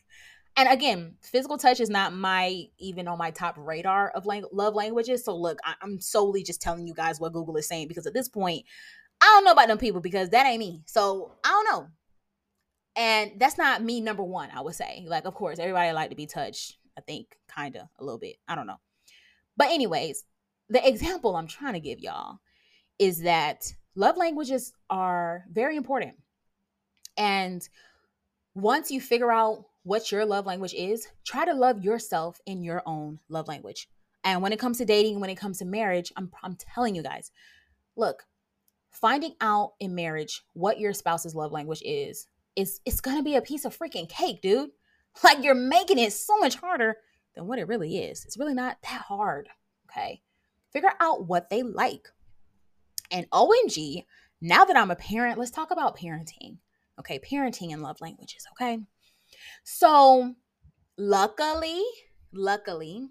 and 0.56 0.66
again, 0.66 1.16
physical 1.20 1.58
touch 1.58 1.78
is 1.78 1.90
not 1.90 2.14
my 2.14 2.68
even 2.78 3.06
on 3.06 3.18
my 3.18 3.32
top 3.32 3.56
radar 3.58 4.08
of 4.08 4.24
lang- 4.24 4.46
love 4.50 4.74
languages. 4.74 5.26
So 5.26 5.36
look, 5.36 5.58
I- 5.62 5.74
I'm 5.82 6.00
solely 6.00 6.42
just 6.42 6.62
telling 6.62 6.86
you 6.86 6.94
guys 6.94 7.20
what 7.20 7.34
Google 7.34 7.58
is 7.58 7.68
saying 7.68 7.88
because 7.88 8.06
at 8.06 8.14
this 8.14 8.30
point, 8.30 8.64
I 9.20 9.26
don't 9.26 9.44
know 9.44 9.52
about 9.52 9.68
them 9.68 9.76
people 9.76 10.00
because 10.00 10.30
that 10.30 10.46
ain't 10.46 10.60
me. 10.60 10.84
So 10.86 11.32
I 11.44 11.48
don't 11.50 11.70
know. 11.70 11.88
And 12.96 13.32
that's 13.38 13.58
not 13.58 13.82
me 13.84 14.00
number 14.00 14.22
one, 14.22 14.48
I 14.54 14.62
would 14.62 14.74
say. 14.74 15.04
Like, 15.06 15.26
of 15.26 15.34
course, 15.34 15.58
everybody 15.58 15.92
like 15.92 16.08
to 16.08 16.16
be 16.16 16.24
touched. 16.24 16.78
I 16.96 17.02
think, 17.02 17.36
kinda, 17.54 17.90
a 17.98 18.02
little 18.02 18.18
bit. 18.18 18.36
I 18.48 18.54
don't 18.54 18.66
know. 18.66 18.80
But 19.54 19.70
anyways, 19.70 20.24
the 20.68 20.86
example 20.86 21.36
I'm 21.36 21.46
trying 21.46 21.74
to 21.74 21.80
give 21.80 22.00
y'all 22.00 22.38
is 22.98 23.22
that 23.22 23.72
love 23.94 24.16
languages 24.16 24.72
are 24.90 25.44
very 25.50 25.76
important. 25.76 26.14
And 27.16 27.66
once 28.54 28.90
you 28.90 29.00
figure 29.00 29.32
out 29.32 29.64
what 29.82 30.10
your 30.10 30.24
love 30.24 30.46
language 30.46 30.74
is, 30.74 31.06
try 31.24 31.44
to 31.44 31.54
love 31.54 31.84
yourself 31.84 32.40
in 32.46 32.62
your 32.62 32.82
own 32.86 33.20
love 33.28 33.48
language. 33.48 33.88
And 34.24 34.42
when 34.42 34.52
it 34.52 34.58
comes 34.58 34.78
to 34.78 34.84
dating, 34.84 35.20
when 35.20 35.30
it 35.30 35.36
comes 35.36 35.58
to 35.58 35.64
marriage, 35.64 36.12
I'm, 36.16 36.30
I'm 36.42 36.56
telling 36.56 36.96
you 36.96 37.02
guys, 37.02 37.30
look, 37.96 38.24
finding 38.90 39.34
out 39.40 39.74
in 39.78 39.94
marriage 39.94 40.42
what 40.54 40.80
your 40.80 40.92
spouse's 40.92 41.34
love 41.34 41.52
language 41.52 41.82
is, 41.84 42.26
is 42.56 42.80
it's 42.84 43.00
gonna 43.00 43.22
be 43.22 43.36
a 43.36 43.42
piece 43.42 43.64
of 43.64 43.78
freaking 43.78 44.08
cake, 44.08 44.42
dude. 44.42 44.70
Like 45.24 45.42
you're 45.42 45.54
making 45.54 45.98
it 45.98 46.12
so 46.12 46.36
much 46.38 46.56
harder 46.56 46.98
than 47.34 47.46
what 47.46 47.58
it 47.58 47.68
really 47.68 47.98
is. 47.98 48.24
It's 48.24 48.36
really 48.36 48.52
not 48.52 48.76
that 48.82 49.02
hard. 49.02 49.48
Okay. 49.90 50.20
Figure 50.72 50.92
out 51.00 51.26
what 51.26 51.50
they 51.50 51.62
like. 51.62 52.08
And 53.10 53.30
OMG, 53.30 54.04
now 54.40 54.64
that 54.64 54.76
I'm 54.76 54.90
a 54.90 54.96
parent, 54.96 55.38
let's 55.38 55.50
talk 55.50 55.70
about 55.70 55.96
parenting. 55.98 56.58
Okay, 56.98 57.18
parenting 57.18 57.72
and 57.72 57.82
love 57.82 58.00
languages, 58.00 58.46
okay? 58.52 58.80
So, 59.64 60.34
luckily, 60.96 61.82
luckily, 62.32 63.08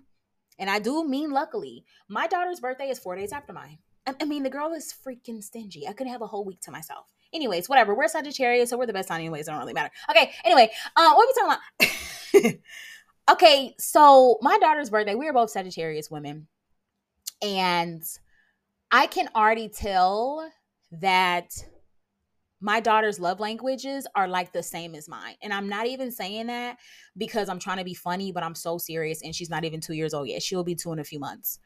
and 0.58 0.70
I 0.70 0.80
do 0.80 1.08
mean 1.08 1.32
luckily, 1.32 1.86
my 2.08 2.28
daughter's 2.28 2.60
birthday 2.60 2.90
is 2.90 3.00
four 3.00 3.16
days 3.16 3.32
after 3.32 3.54
mine. 3.54 3.80
I, 4.08 4.26
mean, 4.26 4.44
the 4.44 4.50
girl 4.50 4.74
is 4.74 4.94
freaking 5.06 5.44
stingy. 5.44 5.88
I 5.88 5.94
couldn't 5.94 6.14
have 6.14 6.22
a 6.22 6.28
whole 6.28 6.46
week 6.46 6.62
to 6.62 6.72
myself. 6.72 7.08
Anyways, 7.34 7.68
whatever. 7.68 7.96
We're 7.96 8.08
Sagittarius, 8.08 8.70
so 8.70 8.78
we're 8.78 8.86
the 8.86 8.94
best 8.94 9.10
on 9.10 9.20
anyways. 9.20 9.48
It 9.48 9.52
don't 9.52 9.60
really 9.60 9.74
matter. 9.74 9.92
Okay, 10.10 10.32
anyway, 10.44 10.70
uh, 10.96 11.14
what 11.14 11.26
are 11.26 11.28
we 11.28 11.90
talking 11.92 12.52
about? 12.52 12.56
okay, 13.32 13.76
so 13.80 14.38
my 14.42 14.58
daughter's 14.60 14.92
birthday, 14.92 15.16
we 15.16 15.28
are 15.28 15.34
both 15.34 15.50
Sagittarius 15.50 16.12
women. 16.12 16.48
And 17.42 18.04
I 18.92 19.08
can 19.08 19.30
already 19.36 19.70
tell 19.70 20.50
that 20.92 21.52
my 22.62 22.80
daughter's 22.80 23.20
love 23.20 23.40
languages 23.40 24.08
are 24.16 24.28
like 24.28 24.52
the 24.52 24.64
same 24.64 24.96
as 24.96 25.08
mine. 25.08 25.36
And 25.42 25.54
I'm 25.54 25.70
not 25.70 25.88
even 25.88 26.12
saying 26.12 26.48
that 26.48 26.78
because 27.18 27.50
I'm 27.50 27.60
trying 27.60 27.78
to 27.78 27.84
be 27.84 27.94
funny, 27.94 28.32
but 28.32 28.44
I'm 28.44 28.56
so 28.56 28.78
serious. 28.78 29.22
And 29.22 29.36
she's 29.36 29.50
not 29.50 29.66
even 29.66 29.82
two 29.82 29.94
years 29.94 30.14
old 30.14 30.28
yet. 30.28 30.42
She'll 30.42 30.64
be 30.64 30.76
two 30.76 30.92
in 30.92 31.00
a 31.00 31.04
few 31.04 31.20
months. 31.20 31.60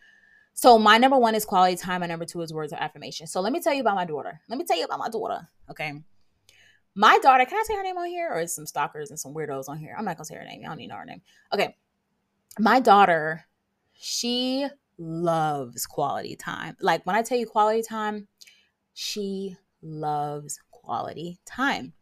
So 0.54 0.78
my 0.78 0.98
number 0.98 1.18
one 1.18 1.36
is 1.36 1.46
quality 1.46 1.78
time. 1.78 2.02
My 2.02 2.08
number 2.08 2.26
two 2.26 2.42
is 2.42 2.52
words 2.52 2.74
of 2.74 2.80
affirmation. 2.80 3.28
So 3.28 3.40
let 3.40 3.54
me 3.54 3.62
tell 3.62 3.74
you 3.74 3.82
about 3.82 3.96
my 3.96 4.06
daughter. 4.06 4.42
Let 4.50 4.58
me 4.58 4.66
tell 4.66 4.78
you 4.78 4.86
about 4.86 5.00
my 5.00 5.10
daughter. 5.10 5.48
Okay. 5.70 5.94
My 6.96 7.18
daughter, 7.20 7.46
can 7.46 7.58
I 7.58 7.64
say 7.66 7.76
her 7.76 7.84
name 7.84 7.98
on 7.98 8.08
here? 8.08 8.30
Or 8.30 8.42
is 8.42 8.54
some 8.54 8.66
stalkers 8.66 9.10
and 9.10 9.18
some 9.18 9.34
weirdos 9.34 9.70
on 9.70 9.78
here? 9.78 9.96
I'm 9.98 10.04
not 10.04 10.18
gonna 10.18 10.26
say 10.26 10.36
her 10.36 10.44
name. 10.44 10.64
I 10.66 10.68
don't 10.68 10.78
need 10.78 10.88
to 10.88 10.94
know 10.94 11.00
her 11.00 11.06
name. 11.06 11.22
Okay. 11.54 11.78
My 12.58 12.82
daughter, 12.82 13.46
she 13.94 14.68
loves 15.00 15.86
quality 15.86 16.36
time. 16.36 16.76
Like 16.82 17.06
when 17.06 17.16
I 17.16 17.22
tell 17.22 17.38
you 17.38 17.48
quality 17.48 17.82
time, 17.82 18.28
she 18.94 19.56
loves 19.82 20.60
quality 20.72 21.40
time. 21.46 21.94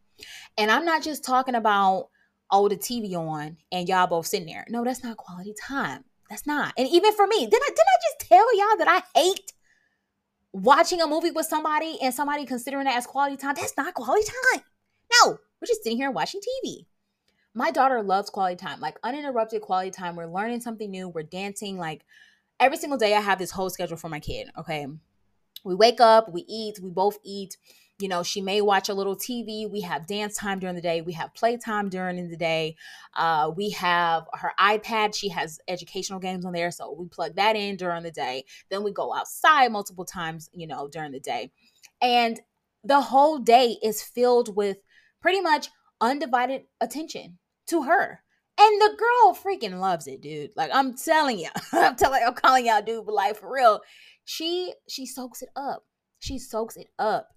And 0.56 0.70
I'm 0.70 0.84
not 0.84 1.02
just 1.02 1.24
talking 1.24 1.54
about, 1.54 2.08
oh, 2.50 2.68
the 2.68 2.76
TV 2.76 3.14
on 3.14 3.56
and 3.70 3.88
y'all 3.88 4.06
both 4.06 4.26
sitting 4.26 4.48
there. 4.48 4.66
No, 4.68 4.84
that's 4.84 5.04
not 5.04 5.16
quality 5.16 5.54
time. 5.60 6.04
That's 6.28 6.46
not. 6.46 6.74
And 6.76 6.88
even 6.88 7.14
for 7.14 7.26
me, 7.26 7.46
did 7.46 7.60
I 7.62 7.68
did 7.68 7.78
I 7.78 7.98
just 8.10 8.28
tell 8.28 8.56
y'all 8.58 8.76
that 8.78 8.88
I 9.14 9.18
hate 9.18 9.52
watching 10.52 11.00
a 11.00 11.06
movie 11.06 11.30
with 11.30 11.46
somebody 11.46 11.98
and 12.02 12.12
somebody 12.12 12.44
considering 12.44 12.84
that 12.84 12.96
as 12.96 13.06
quality 13.06 13.36
time? 13.36 13.54
That's 13.56 13.76
not 13.76 13.94
quality 13.94 14.26
time. 14.52 14.62
No, 15.12 15.30
we're 15.32 15.66
just 15.66 15.84
sitting 15.84 15.98
here 15.98 16.10
watching 16.10 16.40
TV. 16.40 16.86
My 17.54 17.70
daughter 17.70 18.02
loves 18.02 18.28
quality 18.28 18.56
time, 18.56 18.80
like 18.80 18.98
uninterrupted 19.02 19.62
quality 19.62 19.90
time. 19.90 20.16
We're 20.16 20.26
learning 20.26 20.60
something 20.60 20.90
new. 20.90 21.08
We're 21.08 21.22
dancing. 21.22 21.78
Like 21.78 22.04
every 22.60 22.76
single 22.76 22.98
day, 22.98 23.14
I 23.14 23.20
have 23.20 23.38
this 23.38 23.50
whole 23.50 23.70
schedule 23.70 23.96
for 23.96 24.08
my 24.08 24.20
kid. 24.20 24.48
Okay. 24.58 24.86
We 25.64 25.74
wake 25.74 26.00
up, 26.00 26.32
we 26.32 26.44
eat, 26.48 26.78
we 26.82 26.90
both 26.90 27.18
eat. 27.24 27.56
You 28.00 28.06
know 28.06 28.22
she 28.22 28.40
may 28.40 28.60
watch 28.60 28.88
a 28.88 28.94
little 28.94 29.16
tv 29.16 29.68
we 29.68 29.80
have 29.80 30.06
dance 30.06 30.36
time 30.36 30.60
during 30.60 30.76
the 30.76 30.80
day. 30.80 31.00
We 31.00 31.14
have 31.14 31.34
playtime 31.34 31.88
during 31.88 32.28
the 32.30 32.36
day. 32.36 32.76
Uh, 33.12 33.50
we 33.56 33.70
have 33.70 34.28
her 34.34 34.52
ipad. 34.60 35.16
She 35.16 35.30
has 35.30 35.58
educational 35.66 36.20
games 36.20 36.44
on 36.44 36.52
there 36.52 36.70
so 36.70 36.92
we 36.92 37.08
plug 37.08 37.34
that 37.34 37.56
in 37.56 37.74
during 37.74 38.04
the 38.04 38.12
day. 38.12 38.44
Then 38.68 38.84
we 38.84 38.92
go 38.92 39.12
outside 39.12 39.72
multiple 39.72 40.04
times 40.04 40.48
you 40.54 40.68
know 40.68 40.86
during 40.86 41.10
the 41.10 41.18
day. 41.18 41.50
And 42.00 42.38
the 42.84 43.00
whole 43.00 43.38
day 43.38 43.78
is 43.82 44.00
filled 44.00 44.54
with 44.54 44.76
pretty 45.20 45.40
much 45.40 45.66
undivided 46.00 46.66
attention 46.80 47.38
to 47.66 47.82
her 47.82 48.22
and 48.58 48.80
the 48.80 48.96
girl 48.96 49.36
freaking 49.36 49.80
loves 49.80 50.06
it 50.06 50.20
dude 50.20 50.50
like 50.56 50.70
i'm 50.72 50.94
telling 50.96 51.38
you 51.38 51.48
i'm 51.72 51.96
telling 51.96 52.22
i'm 52.26 52.34
calling 52.34 52.66
y'all 52.66 52.82
dude 52.82 53.04
but 53.06 53.14
like 53.14 53.36
for 53.36 53.52
real 53.52 53.80
she 54.24 54.74
she 54.88 55.06
soaks 55.06 55.42
it 55.42 55.48
up 55.56 55.84
she 56.20 56.38
soaks 56.38 56.76
it 56.76 56.88
up 56.98 57.28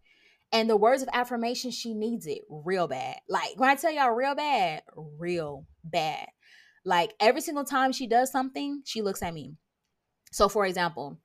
and 0.52 0.70
the 0.70 0.78
words 0.78 1.02
of 1.02 1.10
affirmation, 1.14 1.72
she 1.72 1.94
needs 1.94 2.28
it 2.28 2.42
real 2.50 2.88
bad. 2.88 3.18
Like 3.30 3.54
when 3.56 3.70
I 3.70 3.76
tell 3.76 3.92
y'all 3.92 4.12
real 4.12 4.36
bad, 4.36 4.84
real 4.96 5.66
bad. 5.84 6.28
Like 6.84 7.14
every 7.20 7.42
single 7.42 7.64
time 7.64 7.92
she 7.92 8.08
does 8.08 8.32
something, 8.32 8.82
she 8.86 9.02
looks 9.02 9.24
at 9.24 9.34
me. 9.34 9.56
So 10.32 10.50
for 10.50 10.66
example, 10.66 11.20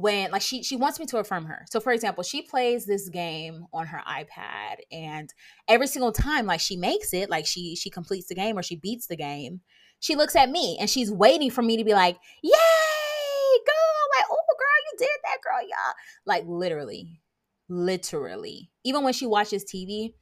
when 0.00 0.30
like 0.30 0.42
she 0.42 0.62
she 0.62 0.76
wants 0.76 1.00
me 1.00 1.06
to 1.06 1.18
affirm 1.18 1.46
her. 1.46 1.64
So 1.70 1.80
for 1.80 1.92
example, 1.92 2.22
she 2.22 2.42
plays 2.42 2.86
this 2.86 3.08
game 3.08 3.66
on 3.72 3.86
her 3.86 4.00
iPad 4.08 4.76
and 4.92 5.32
every 5.66 5.86
single 5.86 6.12
time 6.12 6.46
like 6.46 6.60
she 6.60 6.76
makes 6.76 7.12
it, 7.12 7.30
like 7.30 7.46
she 7.46 7.76
she 7.76 7.90
completes 7.90 8.28
the 8.28 8.34
game 8.34 8.58
or 8.58 8.62
she 8.62 8.76
beats 8.76 9.06
the 9.06 9.16
game, 9.16 9.60
she 10.00 10.16
looks 10.16 10.36
at 10.36 10.50
me 10.50 10.76
and 10.80 10.88
she's 10.88 11.10
waiting 11.10 11.50
for 11.50 11.62
me 11.62 11.76
to 11.76 11.84
be 11.84 11.92
like, 11.92 12.16
"Yay, 12.42 12.52
go!" 12.52 13.72
Like, 14.16 14.26
"Oh, 14.30 14.56
girl, 14.58 14.78
you 14.92 14.98
did 14.98 15.08
that, 15.24 15.38
girl, 15.42 15.68
yeah." 15.68 15.92
Like 16.24 16.44
literally 16.46 17.20
literally. 17.68 18.70
Even 18.84 19.04
when 19.04 19.12
she 19.12 19.26
watches 19.26 19.64
TV 19.64 20.14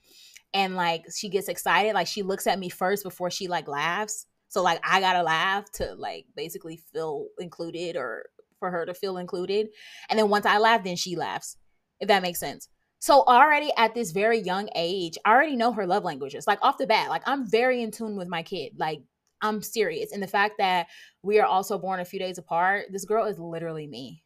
and 0.53 0.77
like 0.77 1.05
she 1.15 1.29
gets 1.29 1.49
excited, 1.49 1.95
like 1.95 2.07
she 2.07 2.23
looks 2.23 2.47
at 2.47 2.59
me 2.59 2.69
first 2.69 3.03
before 3.05 3.31
she 3.31 3.49
like 3.49 3.69
laughs. 3.69 4.27
So 4.49 4.62
like 4.62 4.81
I 4.85 5.01
gotta 5.01 5.23
laugh 5.23 5.71
to 5.73 5.95
like 5.95 6.27
basically 6.37 6.81
feel 6.93 7.27
included 7.39 7.97
or 7.97 8.27
for 8.59 8.71
her 8.71 8.87
to 8.87 8.95
feel 8.95 9.19
included. 9.19 9.69
And 10.09 10.19
then 10.19 10.29
once 10.29 10.47
I 10.47 10.59
laugh, 10.59 10.85
then 10.85 10.97
she 10.97 11.16
laughs. 11.16 11.57
If 12.01 12.09
that 12.09 12.23
makes 12.23 12.40
sense. 12.40 12.69
So 12.99 13.23
already 13.23 13.71
at 13.77 13.95
this 13.95 14.12
very 14.12 14.40
young 14.40 14.69
age, 14.75 15.16
I 15.25 15.33
already 15.33 15.57
know 15.57 15.73
her 15.73 15.87
love 15.87 16.05
languages. 16.05 16.47
Like 16.47 16.59
off 16.62 16.79
the 16.79 16.87
bat, 16.87 17.09
like 17.09 17.23
I'm 17.27 17.49
very 17.49 17.83
in 17.83 17.90
tune 17.90 18.16
with 18.16 18.29
my 18.29 18.42
kid. 18.42 18.73
Like 18.79 19.03
I'm 19.42 19.62
serious. 19.62 20.12
And 20.12 20.23
the 20.23 20.27
fact 20.27 20.55
that 20.59 20.88
we 21.23 21.38
are 21.38 21.47
also 21.47 21.79
born 21.79 22.01
a 22.01 22.05
few 22.05 22.19
days 22.19 22.38
apart, 22.38 22.87
this 22.90 23.05
girl 23.05 23.27
is 23.27 23.38
literally 23.38 23.87
me 23.87 24.23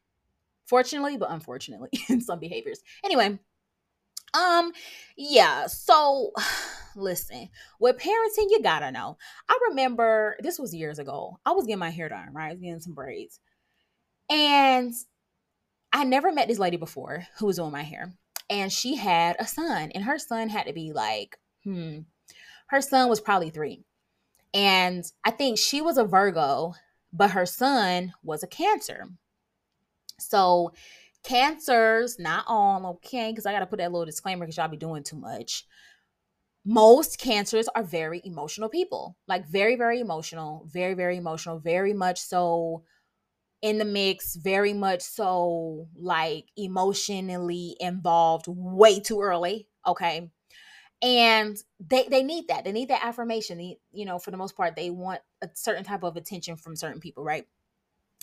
fortunately, 0.70 1.16
but 1.16 1.32
unfortunately 1.32 1.90
in 2.08 2.20
some 2.20 2.38
behaviors. 2.38 2.80
Anyway, 3.04 3.38
um, 4.32 4.72
yeah, 5.16 5.66
so 5.66 6.30
listen, 6.96 7.48
with 7.80 7.98
parenting, 7.98 8.48
you 8.50 8.60
gotta 8.62 8.92
know. 8.92 9.18
I 9.48 9.58
remember 9.68 10.36
this 10.40 10.58
was 10.58 10.74
years 10.74 10.98
ago. 10.98 11.38
I 11.44 11.50
was 11.50 11.66
getting 11.66 11.80
my 11.80 11.90
hair 11.90 12.08
done, 12.08 12.32
right? 12.32 12.58
Getting 12.58 12.80
some 12.80 12.94
braids. 12.94 13.40
And 14.30 14.94
I 15.92 16.04
never 16.04 16.32
met 16.32 16.48
this 16.48 16.58
lady 16.58 16.76
before 16.76 17.26
who 17.38 17.46
was 17.46 17.56
doing 17.56 17.72
my 17.72 17.82
hair. 17.82 18.12
And 18.48 18.72
she 18.72 18.96
had 18.96 19.36
a 19.38 19.46
son, 19.46 19.90
and 19.94 20.04
her 20.04 20.18
son 20.18 20.48
had 20.48 20.66
to 20.66 20.72
be 20.72 20.92
like, 20.92 21.38
hmm, 21.64 21.98
her 22.68 22.80
son 22.80 23.08
was 23.08 23.20
probably 23.20 23.50
three. 23.50 23.84
And 24.54 25.04
I 25.24 25.30
think 25.30 25.58
she 25.58 25.80
was 25.80 25.98
a 25.98 26.04
Virgo, 26.04 26.74
but 27.12 27.32
her 27.32 27.46
son 27.46 28.12
was 28.22 28.42
a 28.42 28.48
Cancer. 28.48 29.04
So, 30.18 30.72
cancers, 31.22 32.18
not 32.18 32.44
all, 32.46 32.86
okay, 32.86 33.30
because 33.30 33.46
I 33.46 33.52
got 33.52 33.60
to 33.60 33.66
put 33.66 33.78
that 33.78 33.90
little 33.92 34.06
disclaimer 34.06 34.44
because 34.44 34.56
y'all 34.56 34.68
be 34.68 34.76
doing 34.76 35.02
too 35.02 35.16
much. 35.16 35.66
Most 36.64 37.18
cancers 37.18 37.68
are 37.74 37.82
very 37.82 38.20
emotional 38.24 38.68
people, 38.68 39.16
like 39.26 39.46
very, 39.46 39.76
very 39.76 40.00
emotional, 40.00 40.66
very, 40.70 40.94
very 40.94 41.16
emotional, 41.16 41.58
very 41.58 41.94
much 41.94 42.20
so 42.20 42.82
in 43.62 43.78
the 43.78 43.84
mix, 43.84 44.36
very 44.36 44.72
much 44.72 45.02
so 45.02 45.88
like 45.96 46.46
emotionally 46.56 47.76
involved 47.80 48.46
way 48.48 49.00
too 49.00 49.20
early. 49.20 49.68
Okay. 49.86 50.30
And 51.02 51.56
they, 51.78 52.06
they 52.10 52.22
need 52.22 52.48
that. 52.48 52.64
They 52.64 52.72
need 52.72 52.88
that 52.88 53.04
affirmation. 53.04 53.58
They, 53.58 53.78
you 53.92 54.04
know, 54.04 54.18
for 54.18 54.30
the 54.30 54.36
most 54.36 54.56
part, 54.56 54.76
they 54.76 54.90
want 54.90 55.20
a 55.42 55.48
certain 55.54 55.84
type 55.84 56.02
of 56.02 56.16
attention 56.16 56.56
from 56.56 56.76
certain 56.76 57.00
people, 57.00 57.24
right? 57.24 57.46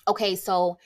Okay, 0.08 0.36
so 0.36 0.78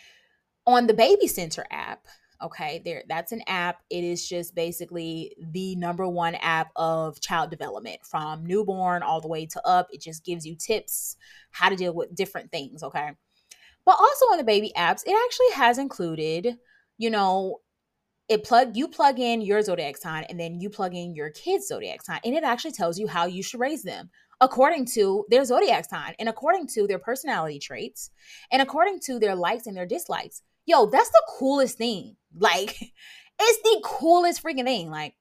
on 0.65 0.87
the 0.87 0.93
baby 0.93 1.27
center 1.27 1.65
app 1.71 2.05
okay 2.41 2.81
there 2.83 3.03
that's 3.07 3.31
an 3.31 3.41
app 3.47 3.81
it 3.89 4.03
is 4.03 4.27
just 4.27 4.55
basically 4.55 5.35
the 5.51 5.75
number 5.75 6.07
one 6.07 6.35
app 6.35 6.71
of 6.75 7.19
child 7.21 7.49
development 7.49 7.99
from 8.03 8.45
newborn 8.45 9.03
all 9.03 9.21
the 9.21 9.27
way 9.27 9.45
to 9.45 9.61
up 9.67 9.87
it 9.91 10.01
just 10.01 10.23
gives 10.23 10.45
you 10.45 10.55
tips 10.55 11.17
how 11.51 11.69
to 11.69 11.75
deal 11.75 11.93
with 11.93 12.13
different 12.15 12.51
things 12.51 12.83
okay 12.83 13.11
but 13.85 13.95
also 13.99 14.25
on 14.25 14.37
the 14.37 14.43
baby 14.43 14.71
apps 14.77 15.03
it 15.05 15.15
actually 15.25 15.51
has 15.53 15.77
included 15.77 16.57
you 16.97 17.09
know 17.09 17.57
it 18.29 18.43
plug 18.43 18.75
you 18.75 18.87
plug 18.87 19.19
in 19.19 19.41
your 19.41 19.61
zodiac 19.61 19.97
sign 19.97 20.23
and 20.29 20.39
then 20.39 20.59
you 20.59 20.69
plug 20.69 20.95
in 20.95 21.13
your 21.15 21.29
kid's 21.31 21.67
zodiac 21.67 22.01
sign 22.01 22.19
and 22.23 22.35
it 22.35 22.43
actually 22.43 22.71
tells 22.71 22.97
you 22.97 23.07
how 23.07 23.25
you 23.25 23.43
should 23.43 23.59
raise 23.59 23.83
them 23.83 24.09
according 24.39 24.85
to 24.85 25.25
their 25.29 25.45
zodiac 25.45 25.87
sign 25.89 26.13
and 26.19 26.29
according 26.29 26.65
to 26.67 26.87
their 26.87 26.99
personality 26.99 27.59
traits 27.59 28.09
and 28.51 28.61
according 28.61 28.99
to 28.99 29.19
their 29.19 29.35
likes 29.35 29.67
and 29.67 29.75
their 29.75 29.85
dislikes 29.85 30.41
yo, 30.65 30.85
that's 30.87 31.09
the 31.09 31.23
coolest 31.37 31.77
thing. 31.77 32.15
Like, 32.37 32.77
it's 33.39 33.61
the 33.63 33.81
coolest 33.83 34.43
freaking 34.43 34.65
thing. 34.65 34.89
Like, 34.89 35.15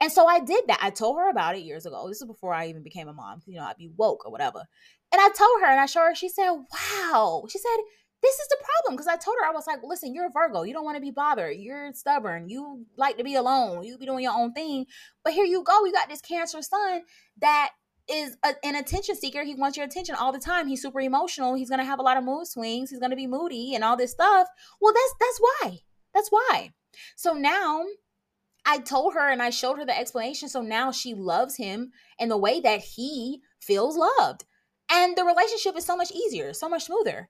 And 0.00 0.12
so 0.12 0.26
I 0.26 0.40
did 0.40 0.64
that. 0.68 0.78
I 0.82 0.90
told 0.90 1.18
her 1.18 1.30
about 1.30 1.56
it 1.56 1.62
years 1.62 1.86
ago. 1.86 2.08
This 2.08 2.20
is 2.20 2.26
before 2.26 2.54
I 2.54 2.68
even 2.68 2.82
became 2.82 3.08
a 3.08 3.12
mom. 3.12 3.42
You 3.46 3.58
know, 3.58 3.64
I'd 3.64 3.76
be 3.76 3.90
woke 3.96 4.26
or 4.26 4.32
whatever. 4.32 4.64
And 5.12 5.20
I 5.20 5.28
told 5.30 5.60
her 5.60 5.66
and 5.66 5.80
I 5.80 5.86
showed 5.86 6.08
her, 6.08 6.14
she 6.14 6.28
said, 6.28 6.50
Wow. 6.50 7.44
She 7.48 7.58
said, 7.58 7.76
This 8.22 8.34
is 8.34 8.48
the 8.48 8.56
problem. 8.62 8.96
Because 8.96 9.06
I 9.06 9.16
told 9.16 9.36
her, 9.40 9.46
I 9.46 9.52
was 9.52 9.66
like, 9.66 9.78
Listen, 9.82 10.14
you're 10.14 10.26
a 10.26 10.30
Virgo. 10.30 10.62
You 10.62 10.72
don't 10.72 10.84
want 10.84 10.96
to 10.96 11.02
be 11.02 11.10
bothered. 11.10 11.56
You're 11.56 11.92
stubborn. 11.94 12.48
You 12.48 12.86
like 12.96 13.16
to 13.18 13.24
be 13.24 13.34
alone. 13.34 13.84
You 13.84 13.98
be 13.98 14.06
doing 14.06 14.24
your 14.24 14.36
own 14.36 14.52
thing. 14.52 14.86
But 15.24 15.32
here 15.32 15.44
you 15.44 15.62
go. 15.64 15.84
You 15.84 15.92
got 15.92 16.08
this 16.08 16.20
Cancer 16.20 16.62
son 16.62 17.02
that 17.40 17.70
is 18.08 18.36
a, 18.44 18.54
an 18.64 18.74
attention 18.74 19.14
seeker. 19.14 19.44
He 19.44 19.54
wants 19.54 19.76
your 19.76 19.86
attention 19.86 20.14
all 20.14 20.32
the 20.32 20.38
time. 20.38 20.66
He's 20.66 20.82
super 20.82 21.00
emotional. 21.00 21.54
He's 21.54 21.68
going 21.68 21.80
to 21.80 21.84
have 21.84 21.98
a 21.98 22.02
lot 22.02 22.16
of 22.16 22.24
mood 22.24 22.46
swings. 22.46 22.90
He's 22.90 23.00
going 23.00 23.10
to 23.10 23.16
be 23.16 23.26
moody 23.26 23.74
and 23.74 23.84
all 23.84 23.96
this 23.96 24.12
stuff. 24.12 24.48
Well, 24.80 24.94
that's 24.94 25.14
that's 25.20 25.40
why. 25.40 25.78
That's 26.14 26.28
why. 26.30 26.70
So 27.16 27.34
now 27.34 27.84
I 28.64 28.78
told 28.78 29.14
her 29.14 29.30
and 29.30 29.42
I 29.42 29.50
showed 29.50 29.78
her 29.78 29.86
the 29.86 29.98
explanation. 29.98 30.48
So 30.48 30.62
now 30.62 30.90
she 30.90 31.14
loves 31.14 31.56
him 31.56 31.92
in 32.18 32.28
the 32.28 32.36
way 32.36 32.60
that 32.60 32.80
he 32.80 33.40
feels 33.60 33.96
loved. 33.96 34.44
And 34.90 35.16
the 35.16 35.24
relationship 35.24 35.76
is 35.76 35.84
so 35.84 35.96
much 35.96 36.10
easier, 36.12 36.52
so 36.52 36.68
much 36.68 36.84
smoother. 36.84 37.28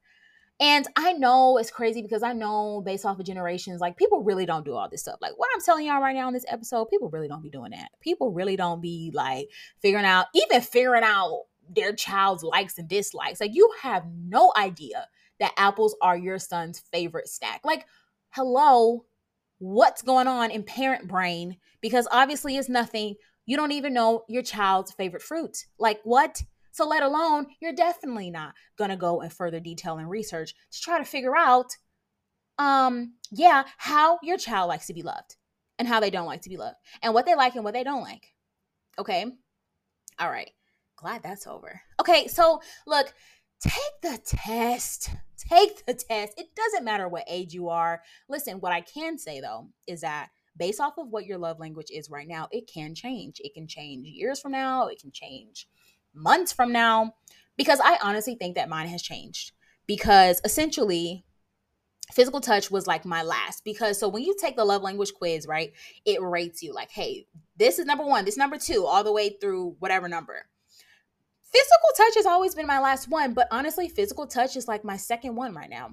And 0.60 0.86
I 0.96 1.12
know 1.12 1.56
it's 1.58 1.70
crazy 1.70 2.02
because 2.02 2.24
I 2.24 2.32
know 2.32 2.82
based 2.84 3.06
off 3.06 3.20
of 3.20 3.26
generations, 3.26 3.80
like 3.80 3.96
people 3.96 4.24
really 4.24 4.44
don't 4.44 4.64
do 4.64 4.74
all 4.74 4.88
this 4.88 5.02
stuff. 5.02 5.18
Like 5.20 5.34
what 5.36 5.48
I'm 5.54 5.60
telling 5.60 5.86
y'all 5.86 6.00
right 6.00 6.16
now 6.16 6.26
in 6.26 6.34
this 6.34 6.44
episode, 6.48 6.86
people 6.86 7.10
really 7.10 7.28
don't 7.28 7.42
be 7.42 7.50
doing 7.50 7.70
that. 7.70 7.90
People 8.00 8.32
really 8.32 8.56
don't 8.56 8.80
be 8.80 9.12
like 9.14 9.48
figuring 9.80 10.04
out, 10.04 10.26
even 10.34 10.60
figuring 10.60 11.04
out 11.04 11.44
their 11.70 11.92
child's 11.92 12.42
likes 12.42 12.78
and 12.78 12.88
dislikes. 12.88 13.40
Like 13.40 13.54
you 13.54 13.70
have 13.82 14.04
no 14.26 14.52
idea 14.56 15.06
that 15.38 15.52
apples 15.56 15.94
are 16.02 16.16
your 16.16 16.40
son's 16.40 16.80
favorite 16.80 17.28
snack. 17.28 17.60
Like, 17.64 17.86
hello, 18.30 19.04
what's 19.58 20.02
going 20.02 20.26
on 20.26 20.50
in 20.50 20.64
parent 20.64 21.06
brain? 21.06 21.56
Because 21.80 22.08
obviously 22.10 22.56
it's 22.56 22.68
nothing. 22.68 23.14
You 23.46 23.56
don't 23.56 23.72
even 23.72 23.94
know 23.94 24.24
your 24.28 24.42
child's 24.42 24.90
favorite 24.90 25.22
fruit. 25.22 25.66
Like 25.78 26.00
what? 26.02 26.42
So, 26.78 26.86
let 26.86 27.02
alone, 27.02 27.48
you're 27.58 27.72
definitely 27.72 28.30
not 28.30 28.54
going 28.76 28.90
to 28.90 28.96
go 28.96 29.20
in 29.22 29.30
further 29.30 29.58
detail 29.58 29.98
and 29.98 30.08
research 30.08 30.54
to 30.70 30.80
try 30.80 30.98
to 30.98 31.04
figure 31.04 31.36
out, 31.36 31.76
um, 32.56 33.14
yeah, 33.32 33.64
how 33.78 34.20
your 34.22 34.38
child 34.38 34.68
likes 34.68 34.86
to 34.86 34.94
be 34.94 35.02
loved 35.02 35.34
and 35.80 35.88
how 35.88 35.98
they 35.98 36.08
don't 36.08 36.28
like 36.28 36.42
to 36.42 36.48
be 36.48 36.56
loved 36.56 36.76
and 37.02 37.12
what 37.12 37.26
they 37.26 37.34
like 37.34 37.56
and 37.56 37.64
what 37.64 37.74
they 37.74 37.82
don't 37.82 38.02
like. 38.02 38.32
Okay. 38.96 39.26
All 40.20 40.30
right. 40.30 40.52
Glad 40.94 41.24
that's 41.24 41.48
over. 41.48 41.80
Okay. 41.98 42.28
So, 42.28 42.60
look, 42.86 43.12
take 43.60 43.72
the 44.00 44.20
test. 44.24 45.10
Take 45.36 45.84
the 45.84 45.94
test. 45.94 46.34
It 46.38 46.54
doesn't 46.54 46.84
matter 46.84 47.08
what 47.08 47.24
age 47.26 47.54
you 47.54 47.70
are. 47.70 48.02
Listen, 48.28 48.60
what 48.60 48.72
I 48.72 48.82
can 48.82 49.18
say 49.18 49.40
though 49.40 49.66
is 49.88 50.02
that 50.02 50.28
based 50.56 50.80
off 50.80 50.96
of 50.96 51.08
what 51.08 51.26
your 51.26 51.38
love 51.38 51.58
language 51.58 51.90
is 51.92 52.08
right 52.08 52.28
now, 52.28 52.46
it 52.52 52.70
can 52.72 52.94
change. 52.94 53.40
It 53.42 53.52
can 53.54 53.66
change 53.66 54.06
years 54.06 54.38
from 54.38 54.52
now, 54.52 54.86
it 54.86 55.00
can 55.00 55.10
change 55.10 55.66
months 56.18 56.52
from 56.52 56.72
now 56.72 57.14
because 57.58 57.80
I 57.82 57.98
honestly 58.02 58.36
think 58.36 58.54
that 58.54 58.68
mine 58.68 58.88
has 58.88 59.02
changed. 59.02 59.52
Because 59.86 60.40
essentially 60.44 61.24
physical 62.12 62.40
touch 62.40 62.70
was 62.70 62.86
like 62.86 63.04
my 63.04 63.22
last. 63.22 63.64
Because 63.64 63.98
so 63.98 64.08
when 64.08 64.22
you 64.22 64.34
take 64.40 64.56
the 64.56 64.64
love 64.64 64.82
language 64.82 65.12
quiz 65.14 65.46
right 65.46 65.72
it 66.06 66.22
rates 66.22 66.62
you 66.62 66.72
like 66.72 66.90
hey 66.90 67.26
this 67.58 67.78
is 67.78 67.84
number 67.84 68.04
one 68.04 68.24
this 68.24 68.38
number 68.38 68.56
two 68.56 68.86
all 68.86 69.04
the 69.04 69.12
way 69.12 69.36
through 69.40 69.76
whatever 69.78 70.08
number. 70.08 70.46
Physical 71.42 71.88
touch 71.96 72.14
has 72.16 72.26
always 72.26 72.54
been 72.54 72.66
my 72.66 72.78
last 72.78 73.08
one 73.08 73.34
but 73.34 73.48
honestly 73.50 73.88
physical 73.88 74.26
touch 74.26 74.56
is 74.56 74.68
like 74.68 74.84
my 74.84 74.96
second 74.96 75.34
one 75.36 75.54
right 75.54 75.70
now 75.70 75.90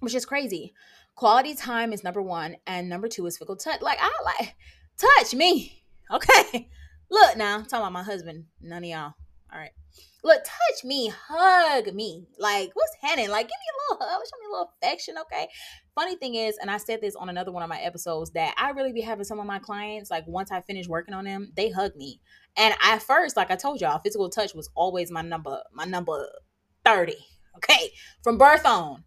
which 0.00 0.14
is 0.14 0.24
crazy. 0.24 0.72
Quality 1.14 1.54
time 1.54 1.92
is 1.92 2.02
number 2.02 2.22
one 2.22 2.56
and 2.66 2.88
number 2.88 3.08
two 3.08 3.26
is 3.26 3.36
physical 3.36 3.56
touch. 3.56 3.82
Like 3.82 3.98
i 4.00 4.10
like 4.24 4.56
touch 4.96 5.34
me. 5.34 5.84
Okay. 6.10 6.68
Look 7.10 7.36
now 7.36 7.56
I'm 7.56 7.64
talking 7.64 7.80
about 7.80 7.92
my 7.92 8.02
husband 8.02 8.46
none 8.60 8.84
of 8.84 8.90
y'all 8.90 9.14
all 9.52 9.58
right. 9.58 9.70
Look, 10.22 10.44
touch 10.44 10.84
me, 10.84 11.10
hug 11.28 11.94
me. 11.94 12.26
Like, 12.38 12.70
what's 12.74 12.96
happening? 13.00 13.30
Like, 13.30 13.46
give 13.46 13.50
me 13.50 13.66
a 13.72 13.94
little 13.94 14.06
hug, 14.06 14.22
show 14.22 14.38
me 14.38 14.46
a 14.46 14.50
little 14.50 14.72
affection, 14.82 15.14
okay? 15.18 15.48
Funny 15.94 16.16
thing 16.16 16.34
is, 16.34 16.58
and 16.58 16.70
I 16.70 16.76
said 16.76 17.00
this 17.00 17.16
on 17.16 17.28
another 17.28 17.52
one 17.52 17.62
of 17.62 17.68
my 17.68 17.80
episodes, 17.80 18.30
that 18.32 18.54
I 18.58 18.70
really 18.70 18.92
be 18.92 19.00
having 19.00 19.24
some 19.24 19.40
of 19.40 19.46
my 19.46 19.58
clients, 19.58 20.10
like, 20.10 20.24
once 20.26 20.52
I 20.52 20.60
finish 20.60 20.88
working 20.88 21.14
on 21.14 21.24
them, 21.24 21.52
they 21.56 21.70
hug 21.70 21.96
me. 21.96 22.20
And 22.56 22.74
at 22.82 23.02
first, 23.02 23.36
like 23.36 23.50
I 23.50 23.56
told 23.56 23.80
y'all, 23.80 23.98
physical 23.98 24.28
touch 24.28 24.54
was 24.54 24.68
always 24.74 25.10
my 25.10 25.22
number, 25.22 25.58
my 25.72 25.84
number 25.84 26.28
30, 26.84 27.14
okay? 27.56 27.90
From 28.22 28.36
birth 28.36 28.66
on. 28.66 29.04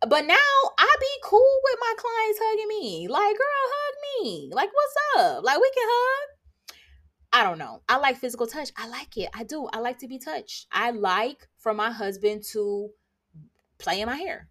But 0.00 0.26
now 0.26 0.34
I 0.78 0.96
be 1.00 1.06
cool 1.24 1.60
with 1.64 1.76
my 1.80 1.94
clients 1.98 2.40
hugging 2.42 2.68
me. 2.68 3.08
Like, 3.08 3.36
girl, 3.36 3.46
hug 3.46 3.94
me. 4.24 4.50
Like, 4.52 4.70
what's 4.72 4.94
up? 5.18 5.44
Like, 5.44 5.60
we 5.60 5.70
can 5.74 5.88
hug 5.88 6.37
I 7.32 7.44
don't 7.44 7.58
know. 7.58 7.82
I 7.88 7.98
like 7.98 8.16
physical 8.16 8.46
touch. 8.46 8.70
I 8.76 8.88
like 8.88 9.16
it. 9.16 9.28
I 9.34 9.44
do. 9.44 9.66
I 9.72 9.80
like 9.80 9.98
to 9.98 10.08
be 10.08 10.18
touched. 10.18 10.66
I 10.72 10.90
like 10.90 11.46
for 11.58 11.74
my 11.74 11.90
husband 11.90 12.42
to 12.52 12.90
play 13.78 14.00
in 14.00 14.06
my 14.06 14.16
hair. 14.16 14.48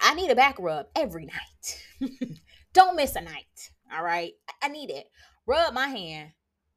I 0.00 0.14
need 0.14 0.30
a 0.30 0.36
back 0.36 0.56
rub 0.58 0.86
every 0.96 1.26
night. 1.26 2.10
don't 2.72 2.96
miss 2.96 3.16
a 3.16 3.20
night. 3.20 3.70
All 3.94 4.02
right. 4.02 4.32
I 4.62 4.68
need 4.68 4.90
it. 4.90 5.10
Rub 5.44 5.74
my 5.74 5.88
hand, 5.88 6.30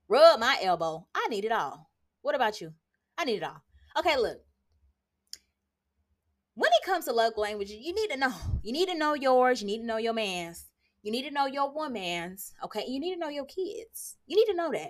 rub 0.07 0.39
my 0.39 0.57
elbow. 0.61 1.05
I 1.13 1.27
need 1.29 1.45
it 1.45 1.51
all. 1.51 1.89
What 2.21 2.33
about 2.33 2.59
you? 2.61 2.73
I 3.17 3.25
need 3.25 3.37
it 3.37 3.43
all. 3.43 3.61
Okay, 3.97 4.17
look. 4.17 4.39
When 6.55 6.71
it 6.71 6.85
comes 6.85 7.05
to 7.05 7.13
love 7.13 7.33
language, 7.37 7.69
you 7.69 7.93
need 7.93 8.09
to 8.09 8.17
know. 8.17 8.33
You 8.63 8.73
need 8.73 8.87
to 8.89 8.97
know 8.97 9.13
yours. 9.13 9.61
You 9.61 9.67
need 9.67 9.79
to 9.79 9.85
know 9.85 9.97
your 9.97 10.13
man's. 10.13 10.65
You 11.05 11.11
need 11.11 11.21
to 11.27 11.31
know 11.31 11.45
your 11.45 11.71
woman's, 11.71 12.51
okay? 12.63 12.83
You 12.87 12.99
need 12.99 13.13
to 13.13 13.19
know 13.19 13.29
your 13.29 13.45
kids. 13.45 14.17
You 14.25 14.35
need 14.35 14.51
to 14.51 14.55
know 14.57 14.71
that. 14.71 14.79
And 14.81 14.89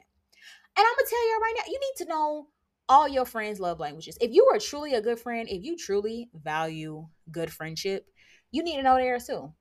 I'm 0.78 0.96
gonna 0.96 1.10
tell 1.10 1.28
you 1.28 1.40
right 1.42 1.54
now, 1.58 1.64
you 1.68 1.78
need 1.78 2.06
to 2.06 2.10
know 2.10 2.48
all 2.88 3.10
your 3.10 3.26
friends' 3.26 3.60
love 3.60 3.82
languages. 3.82 4.18
If 4.22 4.32
you 4.32 4.48
are 4.54 4.58
truly 4.58 4.94
a 4.94 5.02
good 5.02 5.20
friend, 5.20 5.50
if 5.50 5.62
you 5.62 5.76
truly 5.76 6.30
value 6.34 7.06
good 7.32 7.52
friendship, 7.52 8.06
you 8.52 8.64
need 8.64 8.78
to 8.78 8.84
know 8.84 8.96
theirs 8.96 9.28
too. 9.28 9.52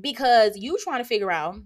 Because 0.00 0.56
you 0.56 0.78
trying 0.78 1.02
to 1.02 1.08
figure 1.08 1.32
out 1.32 1.56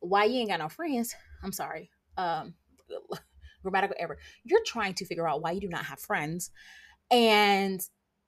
why 0.00 0.24
you 0.24 0.40
ain't 0.40 0.50
got 0.50 0.58
no 0.58 0.68
friends. 0.68 1.14
I'm 1.44 1.52
sorry. 1.52 1.90
Um 2.16 2.54
grammatical 3.62 3.94
error. 4.00 4.18
You're 4.42 4.64
trying 4.66 4.94
to 4.94 5.04
figure 5.04 5.28
out 5.28 5.42
why 5.42 5.52
you 5.52 5.60
do 5.60 5.68
not 5.68 5.84
have 5.84 6.00
friends. 6.00 6.50
And 7.08 7.80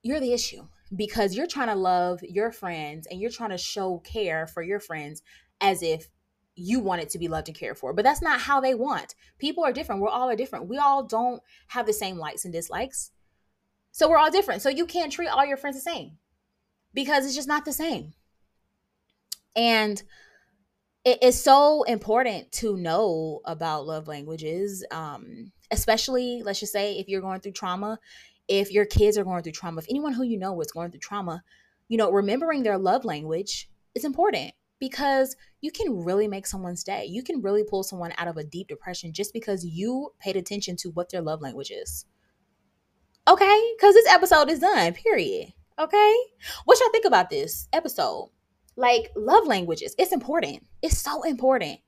you're 0.05 0.21
the 0.21 0.33
issue 0.33 0.69
because 0.95 1.35
you're 1.35 1.47
trying 1.47 1.69
to 1.69 1.75
love 1.75 2.21
your 2.23 2.51
friends 2.51 3.07
and 3.11 3.21
you're 3.21 3.31
trying 3.31 3.51
to 3.51 3.59
show 3.59 3.99
care 3.99 4.47
for 4.47 4.63
your 4.63 4.81
friends 4.81 5.23
as 5.61 5.83
if 5.83 6.09
you 6.57 6.79
want 6.79 7.03
it 7.03 7.11
to 7.11 7.19
be 7.19 7.29
loved 7.29 7.49
and 7.49 7.57
cared 7.57 7.79
for. 7.79 7.93
But 7.93 8.05
that's 8.05 8.23
not 8.23 8.41
how 8.41 8.61
they 8.61 8.75
want. 8.75 9.15
People 9.39 9.65
are 9.65 9.73
different. 9.73 10.01
We're 10.01 10.09
all 10.09 10.31
are 10.31 10.37
different. 10.37 10.69
We 10.69 10.79
all 10.79 11.05
don't 11.05 11.43
have 11.69 11.87
the 11.87 11.93
same 11.93 12.17
likes 12.17 12.45
and 12.45 12.53
dislikes. 12.53 13.11
So 13.91 14.09
we're 14.09 14.19
all 14.19 14.31
different. 14.31 14.63
So 14.63 14.69
you 14.69 14.87
can't 14.87 15.13
treat 15.13 15.29
all 15.29 15.45
your 15.45 15.57
friends 15.57 15.77
the 15.77 15.83
same 15.83 16.19
because 16.93 17.27
it's 17.27 17.35
just 17.35 17.49
not 17.49 17.65
the 17.65 17.73
same. 17.73 18.13
And 19.57 20.03
it 21.05 21.23
is 21.23 21.41
so 21.41 21.83
important 21.85 22.51
to 22.53 22.77
know 22.77 23.41
about 23.45 23.87
love 23.87 24.09
languages, 24.09 24.85
um, 24.91 25.53
especially, 25.71 26.43
let's 26.43 26.61
just 26.61 26.73
say, 26.73 26.99
if 26.99 27.09
you're 27.09 27.21
going 27.21 27.41
through 27.41 27.53
trauma 27.53 27.99
if 28.49 28.71
your 28.71 28.85
kids 28.85 29.17
are 29.17 29.25
going 29.25 29.43
through 29.43 29.53
trauma, 29.53 29.81
if 29.81 29.87
anyone 29.89 30.13
who 30.13 30.25
you 30.25 30.39
know 30.39 30.61
is 30.61 30.73
going 30.73 30.91
through 30.91 31.01
trauma, 31.01 31.43
you 31.89 31.97
know, 31.97 32.11
remembering 32.11 32.63
their 32.63 32.79
love 32.79 33.05
language 33.05 33.69
is 33.95 34.05
important 34.05 34.53
because 34.81 35.37
you 35.61 35.71
can 35.71 36.05
really 36.05 36.29
make 36.29 36.47
someone's 36.47 36.85
day. 36.85 37.07
You 37.07 37.23
can 37.23 37.41
really 37.41 37.65
pull 37.65 37.83
someone 37.83 38.13
out 38.19 38.29
of 38.29 38.37
a 38.37 38.45
deep 38.45 38.69
depression 38.69 39.13
just 39.13 39.33
because 39.33 39.65
you 39.65 40.11
paid 40.19 40.37
attention 40.37 40.77
to 40.77 40.91
what 40.91 41.11
their 41.11 41.23
love 41.23 41.41
language 41.41 41.71
is. 41.71 42.07
Okay? 43.27 43.73
Because 43.77 43.95
this 43.95 44.11
episode 44.11 44.51
is 44.51 44.59
done, 44.59 44.93
period. 44.93 45.53
Okay? 45.79 46.17
What 46.65 46.79
y'all 46.81 46.91
think 46.91 47.07
about 47.07 47.31
this 47.31 47.69
episode? 47.73 48.31
Like, 48.77 49.11
love 49.17 49.47
languages, 49.47 49.95
it's 49.99 50.13
important. 50.13 50.67
It's 50.83 50.99
so 50.99 51.23
important. 51.23 51.79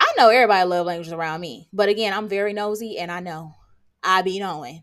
I 0.00 0.12
know 0.18 0.28
everybody 0.28 0.68
love 0.68 0.86
languages 0.86 1.12
around 1.12 1.40
me, 1.40 1.68
but 1.72 1.88
again, 1.88 2.12
I'm 2.12 2.28
very 2.28 2.52
nosy 2.52 2.98
and 2.98 3.10
I 3.10 3.20
know 3.20 3.54
I 4.02 4.22
be 4.22 4.38
knowing 4.38 4.82